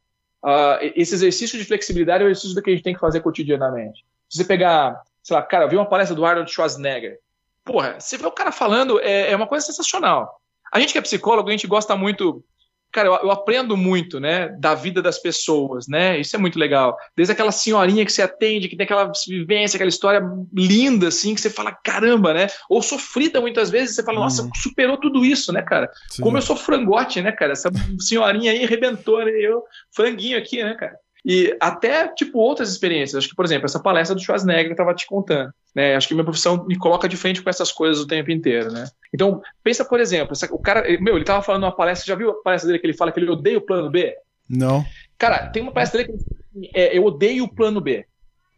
[0.43, 4.05] Uh, esse exercício de flexibilidade é o exercício que a gente tem que fazer cotidianamente.
[4.29, 7.19] Se você pegar, sei lá, cara, eu vi uma palestra do Arnold Schwarzenegger.
[7.63, 10.41] Porra, você vê o cara falando, é, é uma coisa sensacional.
[10.71, 12.43] A gente que é psicólogo, a gente gosta muito
[12.91, 16.19] cara, eu, eu, aprendo muito, né, da vida das pessoas, né?
[16.19, 16.97] Isso é muito legal.
[17.15, 20.21] Desde aquela senhorinha que você atende, que tem aquela vivência, aquela história
[20.53, 22.47] linda, assim, que você fala, caramba, né?
[22.69, 24.49] Ou sofrida muitas vezes, você fala, nossa, uhum.
[24.55, 25.89] superou tudo isso, né, cara?
[26.09, 26.21] Sim.
[26.21, 27.53] Como eu sou frangote, né, cara?
[27.53, 27.69] Essa
[27.99, 29.31] senhorinha aí arrebentou, né?
[29.31, 29.63] Eu,
[29.93, 30.97] franguinho aqui, né, cara?
[31.26, 33.18] E até, tipo, outras experiências.
[33.18, 35.51] Acho que, por exemplo, essa palestra do Schwarzenegger que eu estava te contando.
[35.76, 35.95] Né?
[35.95, 38.88] Acho que minha profissão me coloca de frente com essas coisas o tempo inteiro, né?
[39.13, 40.84] Então, pensa, por exemplo, essa, o cara...
[40.99, 43.20] Meu, ele estava falando uma palestra, já viu a palestra dele que ele fala que
[43.20, 44.15] ele odeia o plano B?
[44.49, 44.86] Não.
[45.18, 46.38] Cara, tem uma palestra dele que ele
[46.74, 48.05] é, eu odeio o plano B.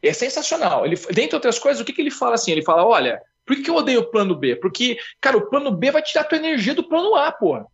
[0.02, 0.86] É sensacional.
[0.86, 2.52] Ele, dentre outras coisas, o que, que ele fala assim?
[2.52, 4.56] Ele fala, olha, por que, que eu odeio o plano B?
[4.56, 7.66] Porque, cara, o plano B vai tirar a tua energia do plano A, porra.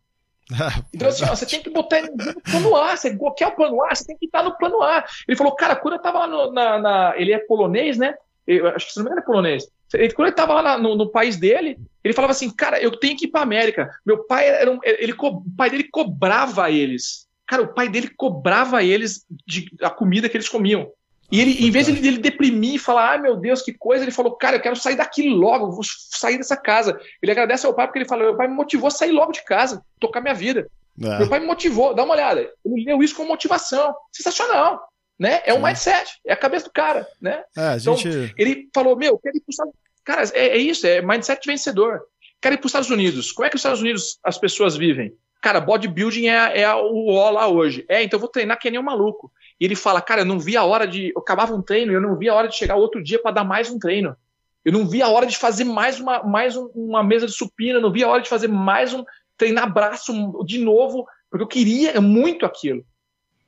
[0.94, 2.96] então, assim, ó, você tem que botar ele no plano A.
[2.96, 5.04] Você quer o plano A, você tem que estar no plano A.
[5.26, 8.14] Ele falou, cara, quando eu tava lá no, na, na, Ele é polonês, né?
[8.46, 9.68] Eu, acho que se não engano é polonês.
[9.92, 12.92] Ele, quando ele tava lá na, no, no, país dele, ele falava assim, cara, eu
[12.92, 13.90] tenho que ir pra América.
[14.04, 17.26] Meu pai era um, ele, o pai dele cobrava eles.
[17.46, 20.90] Cara, o pai dele cobrava eles de a comida que eles comiam.
[21.30, 24.04] E ele, em vez de ele, ele deprimir e falar, ai meu Deus, que coisa,
[24.04, 26.98] ele falou, cara, eu quero sair daqui logo, vou sair dessa casa.
[27.22, 29.44] Ele agradece ao pai porque ele falou, meu pai me motivou a sair logo de
[29.44, 30.68] casa, tocar minha vida.
[31.02, 31.18] É.
[31.18, 32.40] Meu pai me motivou, dá uma olhada.
[32.64, 33.94] Ele leu isso com motivação.
[34.12, 34.88] Sensacional.
[35.18, 35.40] Né?
[35.44, 37.06] É um mindset, é a cabeça do cara.
[37.20, 37.42] Né?
[37.56, 38.34] É, então, gente...
[38.36, 39.72] ele falou, meu, quero ir pro
[40.04, 42.02] Cara, é, é isso, é mindset vencedor.
[42.40, 43.32] Quero ir para os Estados Unidos.
[43.32, 45.12] Como é que os Estados Unidos as pessoas vivem?
[45.42, 47.84] Cara, bodybuilding é, é o ó lá hoje.
[47.88, 49.32] É, então eu vou treinar que nem um maluco.
[49.58, 51.12] E ele fala, cara, eu não vi a hora de.
[51.14, 53.44] Eu acabava um treino, eu não vi a hora de chegar outro dia para dar
[53.44, 54.16] mais um treino.
[54.64, 57.78] Eu não vi a hora de fazer mais uma, mais um, uma mesa de supina,
[57.78, 59.04] eu não vi a hora de fazer mais um.
[59.36, 60.12] treinar braço
[60.44, 62.84] de novo, porque eu queria muito aquilo.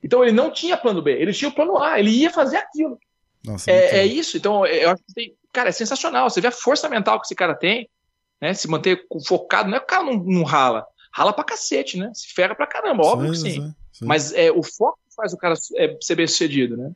[0.01, 2.97] Então ele não tinha plano B, ele tinha o plano A, ele ia fazer aquilo.
[3.43, 6.29] Nossa, é, é, isso, então eu acho que tem, cara, é sensacional.
[6.29, 7.89] Você vê a força mental que esse cara tem,
[8.41, 8.53] né?
[8.53, 12.11] Se manter focado, não é que o cara não, não rala, rala pra cacete, né?
[12.13, 13.75] Se ferra pra caramba, óbvio sim, que sim.
[13.91, 14.05] sim.
[14.05, 16.91] Mas é, o foco faz o cara é, ser bem sucedido, né?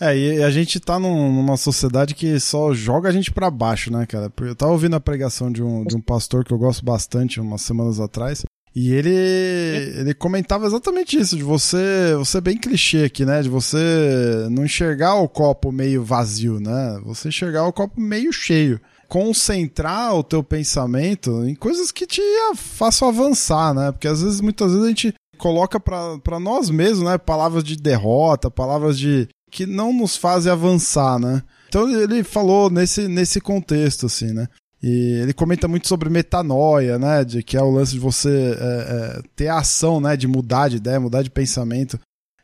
[0.00, 3.92] É, e a gente tá num, numa sociedade que só joga a gente para baixo,
[3.92, 4.32] né, cara?
[4.40, 7.62] Eu tava ouvindo a pregação de um, de um pastor que eu gosto bastante umas
[7.62, 8.44] semanas atrás.
[8.76, 13.42] E ele, ele comentava exatamente isso, de você, você bem clichê aqui, né?
[13.42, 17.00] De você não enxergar o copo meio vazio, né?
[17.04, 18.80] Você enxergar o copo meio cheio.
[19.08, 22.22] Concentrar o teu pensamento em coisas que te
[22.54, 23.90] façam avançar, né?
[23.90, 27.16] Porque às vezes, muitas vezes a gente coloca para nós mesmos, né?
[27.16, 31.42] Palavras de derrota, palavras de que não nos fazem avançar, né?
[31.68, 34.48] Então ele falou nesse, nesse contexto, assim, né?
[34.82, 37.24] E ele comenta muito sobre metanoia, né?
[37.24, 40.16] De que é o lance de você é, é, ter a ação, né?
[40.16, 41.98] De mudar de ideia, mudar de pensamento,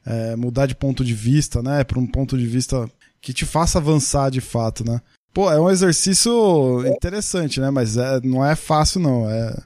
[0.04, 1.84] é, mudar de ponto de vista, né?
[1.84, 2.88] Para um ponto de vista
[3.20, 5.00] que te faça avançar de fato, né?
[5.32, 7.70] Pô, é um exercício interessante, né?
[7.70, 9.28] Mas é, não é fácil, não.
[9.28, 9.56] É...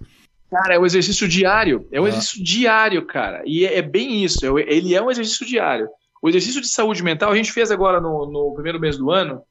[0.51, 1.87] Cara, é um exercício diário.
[1.93, 2.09] É um ah.
[2.09, 3.43] exercício diário, cara.
[3.45, 4.59] E é, é bem isso.
[4.59, 5.89] É ele é um exercício diário.
[6.23, 9.43] O exercício de saúde mental, a gente fez agora no, no primeiro mês do ano,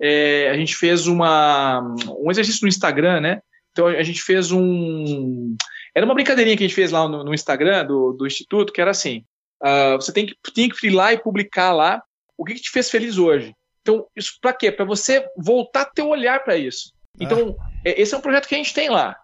[0.00, 1.80] é, a gente fez uma,
[2.18, 3.40] um exercício no Instagram, né?
[3.72, 5.54] Então a gente fez um.
[5.94, 8.80] Era uma brincadeirinha que a gente fez lá no, no Instagram do, do Instituto, que
[8.80, 9.24] era assim:
[9.62, 12.02] uh, você tem que, tem que ir lá e publicar lá
[12.36, 13.54] o que, que te fez feliz hoje.
[13.82, 14.72] Então, isso para quê?
[14.72, 16.92] Para você voltar um olhar para isso.
[17.20, 18.00] Então, é.
[18.00, 19.16] esse é um projeto que a gente tem lá.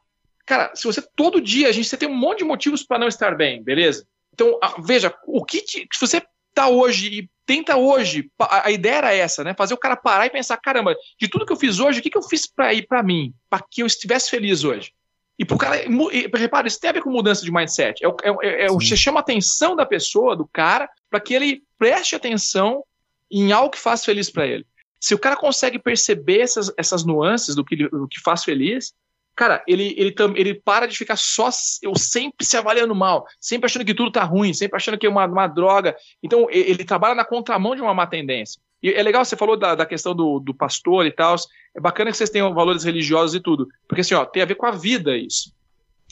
[0.53, 3.09] Cara, se você todo dia, a gente você tem um monte de motivos para não
[3.09, 4.07] estar bem, beleza?
[4.35, 6.23] Então, veja, o que te, se você
[6.53, 9.55] tá hoje e tenta hoje, a, ideia era essa, né?
[9.57, 12.11] Fazer o cara parar e pensar, caramba, de tudo que eu fiz hoje, o que,
[12.11, 14.93] que eu fiz para ir para mim, para que eu estivesse feliz hoje?
[15.39, 18.05] E pro cara, e, repara, isso tem a ver com mudança de mindset.
[18.05, 21.63] É, é, é, é você chama a atenção da pessoa, do cara, para que ele
[21.79, 22.85] preste atenção
[23.31, 24.67] em algo que faz feliz para ele.
[25.01, 28.93] Se o cara consegue perceber essas, essas nuances do que, do que faz feliz,
[29.35, 31.49] cara, ele, ele, ele para de ficar só
[31.83, 35.11] eu sempre se avaliando mal, sempre achando que tudo tá ruim, sempre achando que é
[35.11, 35.97] uma, uma droga.
[36.23, 38.61] Então, ele, ele trabalha na contramão de uma má tendência.
[38.83, 41.37] E é legal, você falou da, da questão do, do pastor e tal.
[41.75, 43.69] É bacana que vocês tenham valores religiosos e tudo.
[43.87, 45.55] Porque assim, ó, tem a ver com a vida isso.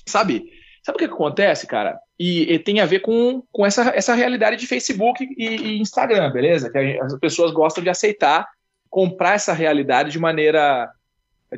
[0.06, 0.44] Sabe?
[0.82, 1.98] Sabe o que, que acontece, cara?
[2.18, 6.30] E, e, tem a ver com, com essa, essa realidade de Facebook e, e Instagram,
[6.30, 6.70] beleza?
[6.70, 8.46] Que as pessoas gostam de aceitar,
[8.88, 10.90] comprar essa realidade de maneira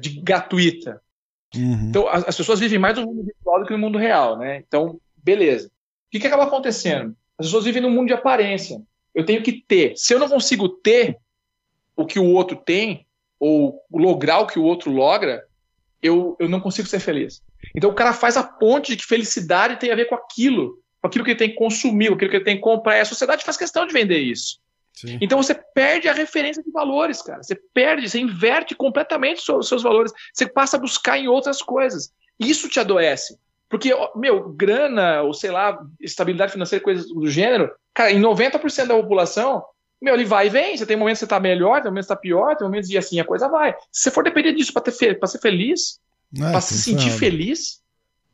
[0.01, 1.01] de gratuita.
[1.55, 1.89] Uhum.
[1.89, 4.63] Então, as, as, pessoas vivem mais no mundo virtual do que no mundo real, né?
[4.67, 5.69] Então, beleza.
[5.69, 5.71] O
[6.11, 7.15] que, que acaba acontecendo?
[7.39, 8.81] As pessoas vivem num mundo de aparência.
[9.15, 9.95] Eu tenho que ter.
[9.97, 11.19] Se eu não consigo ter
[11.97, 13.07] o que o outro tem,
[13.39, 15.45] ou lograr o que o outro logra,
[16.01, 17.43] eu, eu não consigo ser feliz.
[17.75, 21.09] Então o cara faz a ponte de que felicidade tem a ver com aquilo, com
[21.09, 22.97] aquilo que ele tem que consumir, com aquilo que ele tem que comprar.
[22.97, 24.61] E a sociedade faz questão de vender isso.
[24.93, 25.19] Sim.
[25.21, 27.43] Então você perde a referência de valores, cara.
[27.43, 30.13] Você perde, você inverte completamente os seus valores.
[30.33, 32.13] Você passa a buscar em outras coisas.
[32.39, 33.39] Isso te adoece.
[33.69, 38.95] Porque, meu, grana, ou sei lá, estabilidade financeira, coisas do gênero, cara, em 90% da
[38.95, 39.65] população,
[40.01, 40.77] meu, ele vai e vem.
[40.77, 42.91] Você tem momentos que você tá melhor, tem momentos que você tá pior, tem momentos
[42.91, 43.73] que assim a coisa vai.
[43.91, 45.99] Se você for depender disso para ser feliz,
[46.37, 47.81] é, para se sentir feliz,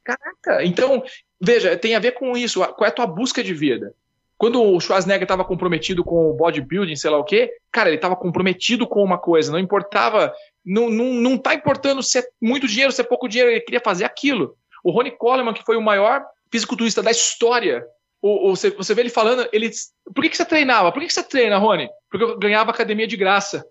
[0.02, 0.64] caraca.
[0.64, 1.04] Então,
[1.40, 2.60] veja, tem a ver com isso.
[2.72, 3.94] Qual é a tua busca de vida?
[4.38, 8.14] Quando o Schwarzenegger estava comprometido com o bodybuilding, sei lá o quê, cara, ele estava
[8.14, 10.32] comprometido com uma coisa, não importava,
[10.64, 13.80] não, não, não tá importando se é muito dinheiro, se é pouco dinheiro, ele queria
[13.80, 14.54] fazer aquilo.
[14.84, 17.84] O Ronnie Coleman, que foi o maior fisiculturista da história,
[18.22, 19.70] o, o, você, você vê ele falando, ele,
[20.14, 20.92] por que, que você treinava?
[20.92, 21.88] Por que, que você treina, Rony?
[22.10, 23.64] Porque eu ganhava academia de graça.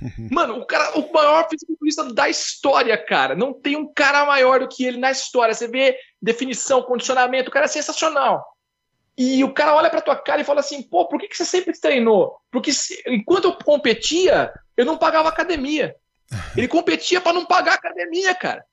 [0.30, 3.34] Mano, o cara, o maior fisiculturista da história, cara.
[3.34, 5.54] Não tem um cara maior do que ele na história.
[5.54, 8.44] Você vê definição, condicionamento, o cara é sensacional.
[9.16, 11.44] E o cara olha pra tua cara e fala assim: pô, por que, que você
[11.44, 12.36] sempre treinou?
[12.50, 15.94] Porque se, enquanto eu competia, eu não pagava academia.
[16.56, 18.64] Ele competia para não pagar academia, cara.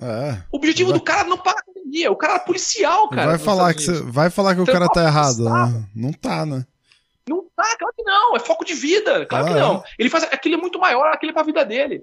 [0.00, 0.98] É, o objetivo vai...
[0.98, 2.12] do cara não pagar academia.
[2.12, 3.30] O cara é policial, cara.
[3.30, 5.84] Vai falar, que você, vai falar que o cara tá errado, né?
[5.94, 6.64] Não tá, né?
[7.28, 8.36] Não tá, claro que não.
[8.36, 9.26] É foco de vida.
[9.26, 9.76] Claro ah, que não.
[9.76, 9.82] É.
[9.98, 12.02] Ele faz aquilo é muito maior, aquilo é pra vida dele.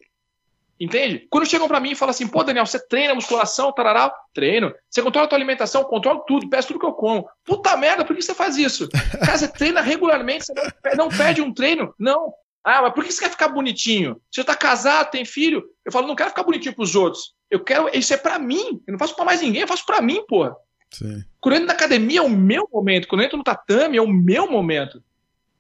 [0.79, 1.25] Entende?
[1.29, 4.13] Quando chegam para mim e falam assim, pô, Daniel, você treina musculação, tarará?
[4.33, 4.73] Treino.
[4.89, 5.83] Você controla a tua alimentação?
[5.85, 7.27] Controlo tudo, peço tudo que eu como.
[7.45, 8.89] Puta merda, por que você faz isso?
[9.19, 11.93] Cara, você treina regularmente, você não, não perde um treino?
[11.97, 12.33] Não.
[12.61, 14.19] Ah, mas por que você quer ficar bonitinho?
[14.29, 15.63] Você tá casado, tem filho?
[15.85, 17.33] Eu falo, não quero ficar bonitinho pros outros.
[17.49, 18.81] Eu quero, isso é para mim.
[18.85, 20.51] Eu não faço para mais ninguém, eu faço para mim, pô.
[20.91, 21.23] Sim.
[21.39, 23.07] Quando eu entro na academia é o meu momento.
[23.07, 25.01] Quando eu entro no tatame é o meu momento.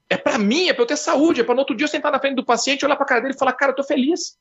[0.09, 2.11] É para mim, é para eu ter saúde, é para no outro dia eu sentar
[2.11, 4.37] na frente do paciente, olhar para cara dele e falar, cara, eu tô feliz.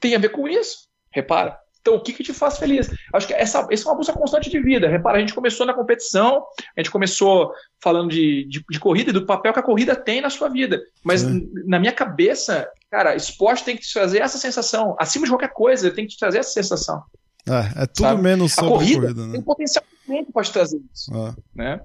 [0.00, 0.86] Tem a ver com isso.
[1.10, 1.58] Repara.
[1.86, 2.90] Então, o que, que te faz feliz?
[3.12, 4.88] Acho que essa, essa é uma busca constante de vida.
[4.88, 6.44] Repara, a gente começou na competição,
[6.76, 10.20] a gente começou falando de, de, de corrida e do papel que a corrida tem
[10.20, 10.82] na sua vida.
[11.04, 11.22] Mas
[11.64, 14.96] na minha cabeça, cara, esporte tem que te trazer essa sensação.
[14.98, 17.04] Acima de qualquer coisa, tem que te trazer essa sensação.
[17.48, 18.22] É, é tudo sabe?
[18.22, 19.00] menos sobre a corrida.
[19.02, 19.32] corrida né?
[19.34, 21.12] Tem potencial que pode trazer isso.
[21.14, 21.34] É.
[21.54, 21.80] Né?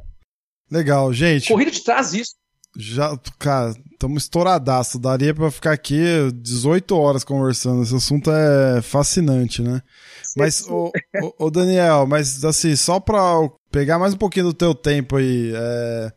[0.72, 1.46] Legal, gente.
[1.46, 2.34] A corrida te traz isso.
[2.78, 5.00] Já, cara, estamos estouradaço.
[5.00, 6.02] Daria para ficar aqui
[6.34, 7.84] 18 horas conversando.
[7.84, 9.82] Esse assunto é fascinante, né?
[10.38, 13.22] Mas, o, Daniel, mas assim, só pra
[13.70, 16.12] pegar mais um pouquinho do teu tempo aí, é,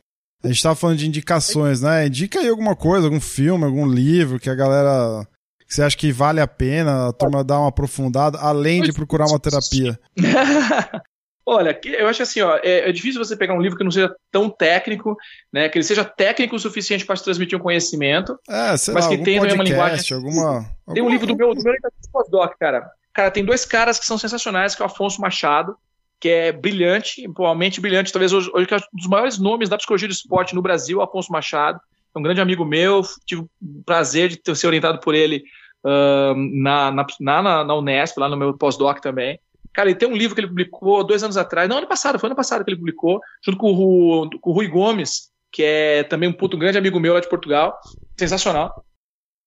[0.44, 2.06] a gente tava falando de indicações, né?
[2.06, 5.26] Indica aí alguma coisa, algum filme, algum livro que a galera.
[5.66, 9.26] Que você acha que vale a pena a turma dar uma aprofundada, além de procurar
[9.26, 9.98] uma terapia?
[11.46, 14.14] Olha, eu acho assim, ó, é, é, difícil você pegar um livro que não seja
[14.32, 15.16] tão técnico,
[15.52, 15.68] né?
[15.68, 19.10] Que ele seja técnico o suficiente para te transmitir um conhecimento, é, sei mas lá,
[19.10, 20.16] que tenha podcast, uma linguagem.
[20.16, 20.62] Alguma,
[20.94, 21.10] tem um alguma...
[21.10, 21.74] livro do meu, do meu
[22.10, 22.90] pós-doc, cara.
[23.12, 25.76] Cara, tem dois caras que são sensacionais, que é o Afonso Machado,
[26.18, 30.08] que é brilhante, provavelmente brilhante, talvez hoje, hoje é um dos maiores nomes da psicologia
[30.08, 31.78] do esporte no Brasil, Afonso Machado.
[32.14, 33.48] É um grande amigo meu, tive o
[33.84, 35.44] prazer de ter, ser orientado por ele
[35.84, 39.38] uh, na, na, na, na Unesp, lá no meu pós-doc também.
[39.74, 42.28] Cara, ele tem um livro que ele publicou dois anos atrás, não, ano passado, foi
[42.28, 46.28] ano passado que ele publicou, junto com o, com o Rui Gomes, que é também
[46.28, 47.78] um puto grande amigo meu lá de Portugal,
[48.16, 48.84] sensacional.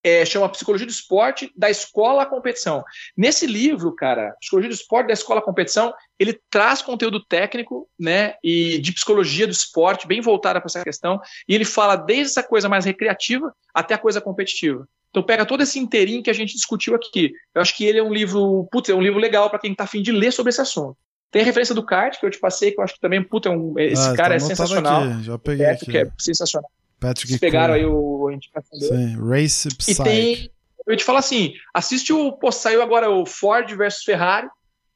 [0.04, 2.84] É, chama Psicologia do Esporte, da Escola à Competição.
[3.16, 8.36] Nesse livro, cara, Psicologia do Esporte, da Escola à Competição, ele traz conteúdo técnico, né,
[8.44, 12.44] e de psicologia do esporte, bem voltada para essa questão, e ele fala desde essa
[12.44, 14.88] coisa mais recreativa até a coisa competitiva.
[15.10, 17.32] Então pega todo esse inteirinho que a gente discutiu aqui.
[17.56, 19.84] Eu acho que ele é um livro, putz, é um livro legal para quem está
[19.86, 20.98] afim de ler sobre esse assunto.
[21.32, 23.50] Tem a referência do kart que eu te passei, que eu acho que também, puta,
[23.50, 25.04] é um, esse Ah, cara tá é sensacional.
[25.04, 25.98] aqui, já peguei Beto, aqui.
[25.98, 26.70] é sensacional.
[27.00, 28.92] Patrick Vocês pegaram aí o, a indicação dele.
[29.08, 30.04] Sim, Race E Psych.
[30.04, 30.52] tem.
[30.86, 32.32] Eu te falo assim: assiste o.
[32.32, 34.48] Pô, saiu agora o Ford versus Ferrari,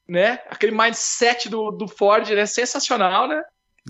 [0.07, 0.39] né?
[0.49, 3.41] Aquele mindset do, do Ford é sensacional, né?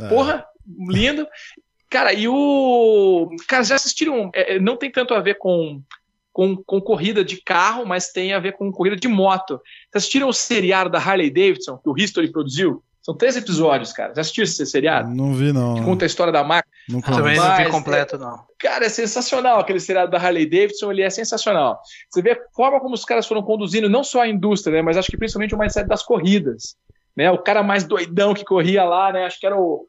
[0.01, 0.07] É.
[0.09, 0.43] Porra,
[0.89, 1.27] lindo.
[1.89, 3.29] Cara, e o.
[3.47, 4.29] Cara, já assistiram.
[4.33, 5.81] é, é, não tem tanto a ver com,
[6.31, 9.55] com, com corrida de carro, mas tem a ver com corrida de moto.
[9.55, 12.83] Vocês assistiram o seriado da Harley Davidson, que o History produziu?
[13.01, 14.13] São três episódios, cara.
[14.13, 15.09] Já assistiram esse seriado?
[15.09, 15.75] Não vi, não.
[15.75, 16.69] Que conta a história da marca.
[16.87, 18.39] Não Também não vi completo, não.
[18.59, 21.79] Cara, é sensacional aquele seriado da Harley Davidson, ele é sensacional.
[22.09, 24.97] Você vê a forma como os caras foram conduzindo não só a indústria, né, mas
[24.97, 26.75] acho que principalmente o mindset das corridas.
[27.15, 27.29] Né?
[27.31, 29.25] O cara mais doidão que corria lá, né?
[29.25, 29.87] Acho que era o.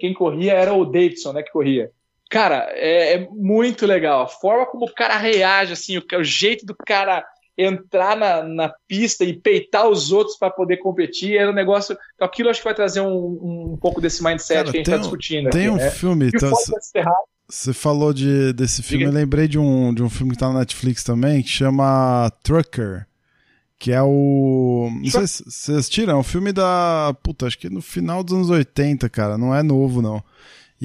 [0.00, 1.42] Quem corria era o Davidson, né?
[1.42, 1.90] Que corria.
[2.30, 4.22] Cara, é, é muito legal.
[4.22, 7.24] A forma como o cara reage, assim, o, o jeito do cara
[7.56, 11.96] entrar na, na pista e peitar os outros para poder competir, era um negócio.
[12.16, 14.86] Então, aquilo acho que vai trazer um, um pouco desse mindset Cara, que a gente
[14.86, 15.50] está um- discutindo.
[15.50, 15.90] Tem aqui, um né?
[15.90, 16.24] filme.
[16.26, 17.16] E o tá- Ford versus Ferrari,
[17.48, 19.16] Você falou de, desse filme, Diga.
[19.16, 23.06] eu lembrei de um, de um filme que tá na Netflix também, que chama Trucker.
[23.78, 24.88] Que é o.
[25.02, 27.14] Não sei se vocês assistiram, é um filme da.
[27.22, 29.36] Puta, acho que no final dos anos 80, cara.
[29.36, 30.22] Não é novo, não.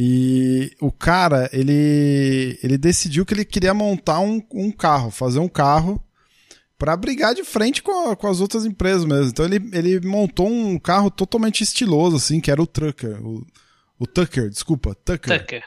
[0.01, 2.57] E o cara, ele.
[2.63, 6.01] Ele decidiu que ele queria montar um, um carro, fazer um carro
[6.77, 9.25] pra brigar de frente com, a- com as outras empresas mesmo.
[9.27, 13.19] Então ele, ele montou um carro totalmente estiloso, assim, que era o Trucker.
[13.21, 13.45] O,
[13.99, 15.37] o Tucker, desculpa, Tucker.
[15.41, 15.63] Tucker.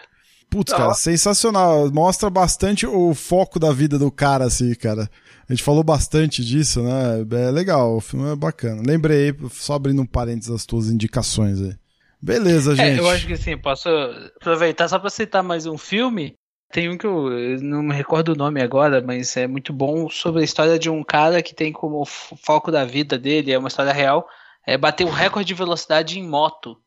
[0.48, 1.90] Putz, cara, sensacional.
[1.90, 5.10] Mostra bastante o foco da vida do cara, assim, cara.
[5.46, 7.20] A gente falou bastante disso, né?
[7.46, 8.82] É legal, o filme é bacana.
[8.86, 11.74] Lembrei, só abrindo um parênteses as tuas indicações aí.
[12.22, 13.00] Beleza, gente.
[13.00, 13.88] É, eu acho que assim, posso
[14.36, 16.36] aproveitar só pra citar mais um filme.
[16.70, 17.28] Tem um que eu,
[17.60, 21.02] não me recordo o nome agora, mas é muito bom sobre a história de um
[21.02, 24.26] cara que tem como foco da vida dele, é uma história real,
[24.64, 26.80] é bater o recorde de velocidade em moto,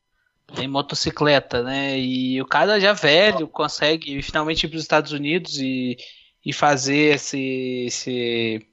[0.57, 1.99] em motocicleta, né?
[1.99, 5.97] E o cara já velho consegue finalmente ir para os Estados Unidos e,
[6.45, 8.65] e fazer esse, esse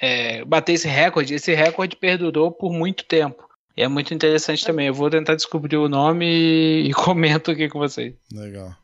[0.00, 1.34] é, bater esse recorde.
[1.34, 3.47] Esse recorde perdurou por muito tempo.
[3.78, 4.88] E é muito interessante também.
[4.88, 8.12] Eu vou tentar descobrir o nome e, e comento aqui com vocês.
[8.34, 8.74] Legal.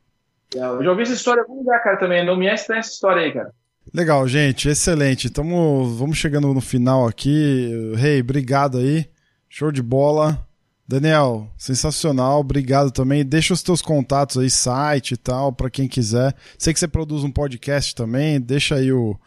[0.54, 2.24] Eu já ouvi essa história em algum lugar, cara, também.
[2.24, 3.52] Não me é estranha essa história aí, cara.
[3.92, 5.28] Legal, gente, excelente.
[5.30, 7.92] Tamo, vamos chegando no final aqui.
[7.96, 9.04] Rei, obrigado aí.
[9.48, 10.46] Show de bola.
[10.86, 13.24] Daniel, sensacional, obrigado também.
[13.24, 16.36] Deixa os teus contatos aí, site e tal, pra quem quiser.
[16.56, 19.18] Sei que você produz um podcast também, deixa aí o,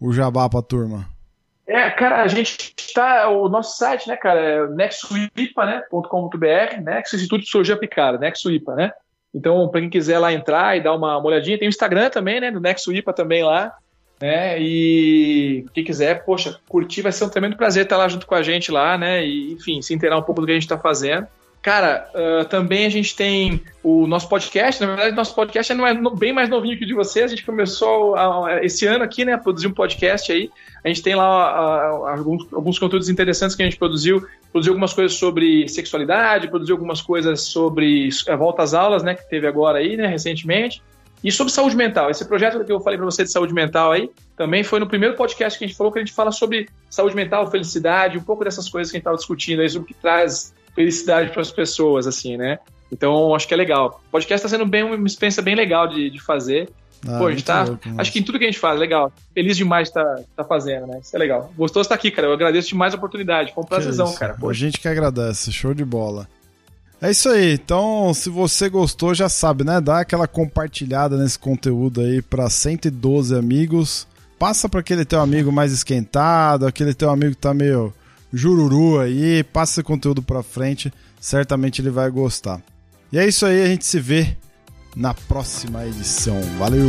[0.00, 1.11] o jabá pra turma.
[1.72, 3.28] É, cara, a gente está.
[3.30, 8.92] O nosso site, né, cara, é nexuipa.com.br, Nexo Instituto de Psicologia Aplicada, Nexuipa, né?
[9.34, 12.42] Então, para quem quiser lá entrar e dar uma, uma olhadinha, tem o Instagram também,
[12.42, 13.74] né, do Nexuipa também lá,
[14.20, 14.60] né?
[14.60, 18.42] E quem quiser, poxa, curtir, vai ser um tremendo prazer estar lá junto com a
[18.42, 19.24] gente lá, né?
[19.24, 21.26] E, enfim, se inteirar um pouco do que a gente está fazendo.
[21.62, 24.80] Cara, ah, também a gente tem o nosso podcast.
[24.80, 27.26] Na verdade, nosso podcast não é no- bem mais novinho que o de vocês.
[27.26, 30.50] A gente começou a- a- esse ano aqui, né, a produzir um podcast aí.
[30.84, 34.26] A gente tem lá ah, alguns, alguns conteúdos interessantes que a gente produziu.
[34.50, 39.28] Produziu algumas coisas sobre sexualidade, produziu algumas coisas sobre a volta às aulas, né, que
[39.30, 40.82] teve agora aí, né, recentemente.
[41.22, 42.10] E sobre saúde mental.
[42.10, 45.14] Esse projeto que eu falei para você de saúde mental aí, também foi no primeiro
[45.14, 48.42] podcast que a gente falou que a gente fala sobre saúde mental, felicidade, um pouco
[48.42, 51.50] dessas coisas que a gente estava discutindo aí, sobre o que traz felicidade para as
[51.50, 52.58] pessoas, assim, né?
[52.90, 54.02] Então, acho que é legal.
[54.08, 56.68] O podcast está sendo bem uma experiência bem legal de, de fazer.
[57.06, 57.64] Ah, Pô, a gente tá.
[57.64, 59.10] louco, Acho que em tudo que a gente faz, legal.
[59.34, 61.00] Feliz demais de tá, tá fazendo, né?
[61.02, 61.52] Isso é legal.
[61.56, 62.28] Gostoso estar aqui, cara.
[62.28, 63.52] Eu agradeço demais a oportunidade.
[63.54, 64.18] Foi um prazerzão, isso.
[64.18, 64.34] cara.
[64.34, 64.60] A Poxa.
[64.60, 66.28] gente que agradece, show de bola.
[67.00, 67.54] É isso aí.
[67.54, 69.80] Então, se você gostou, já sabe, né?
[69.80, 74.06] Dá aquela compartilhada nesse conteúdo aí para 112 amigos.
[74.38, 77.92] Passa para aquele teu amigo mais esquentado, aquele teu amigo que tá meio
[78.32, 82.60] Jururu aí, passa conteúdo pra frente, certamente ele vai gostar.
[83.12, 84.36] E é isso aí, a gente se vê
[84.96, 86.40] na próxima edição.
[86.58, 86.88] Valeu!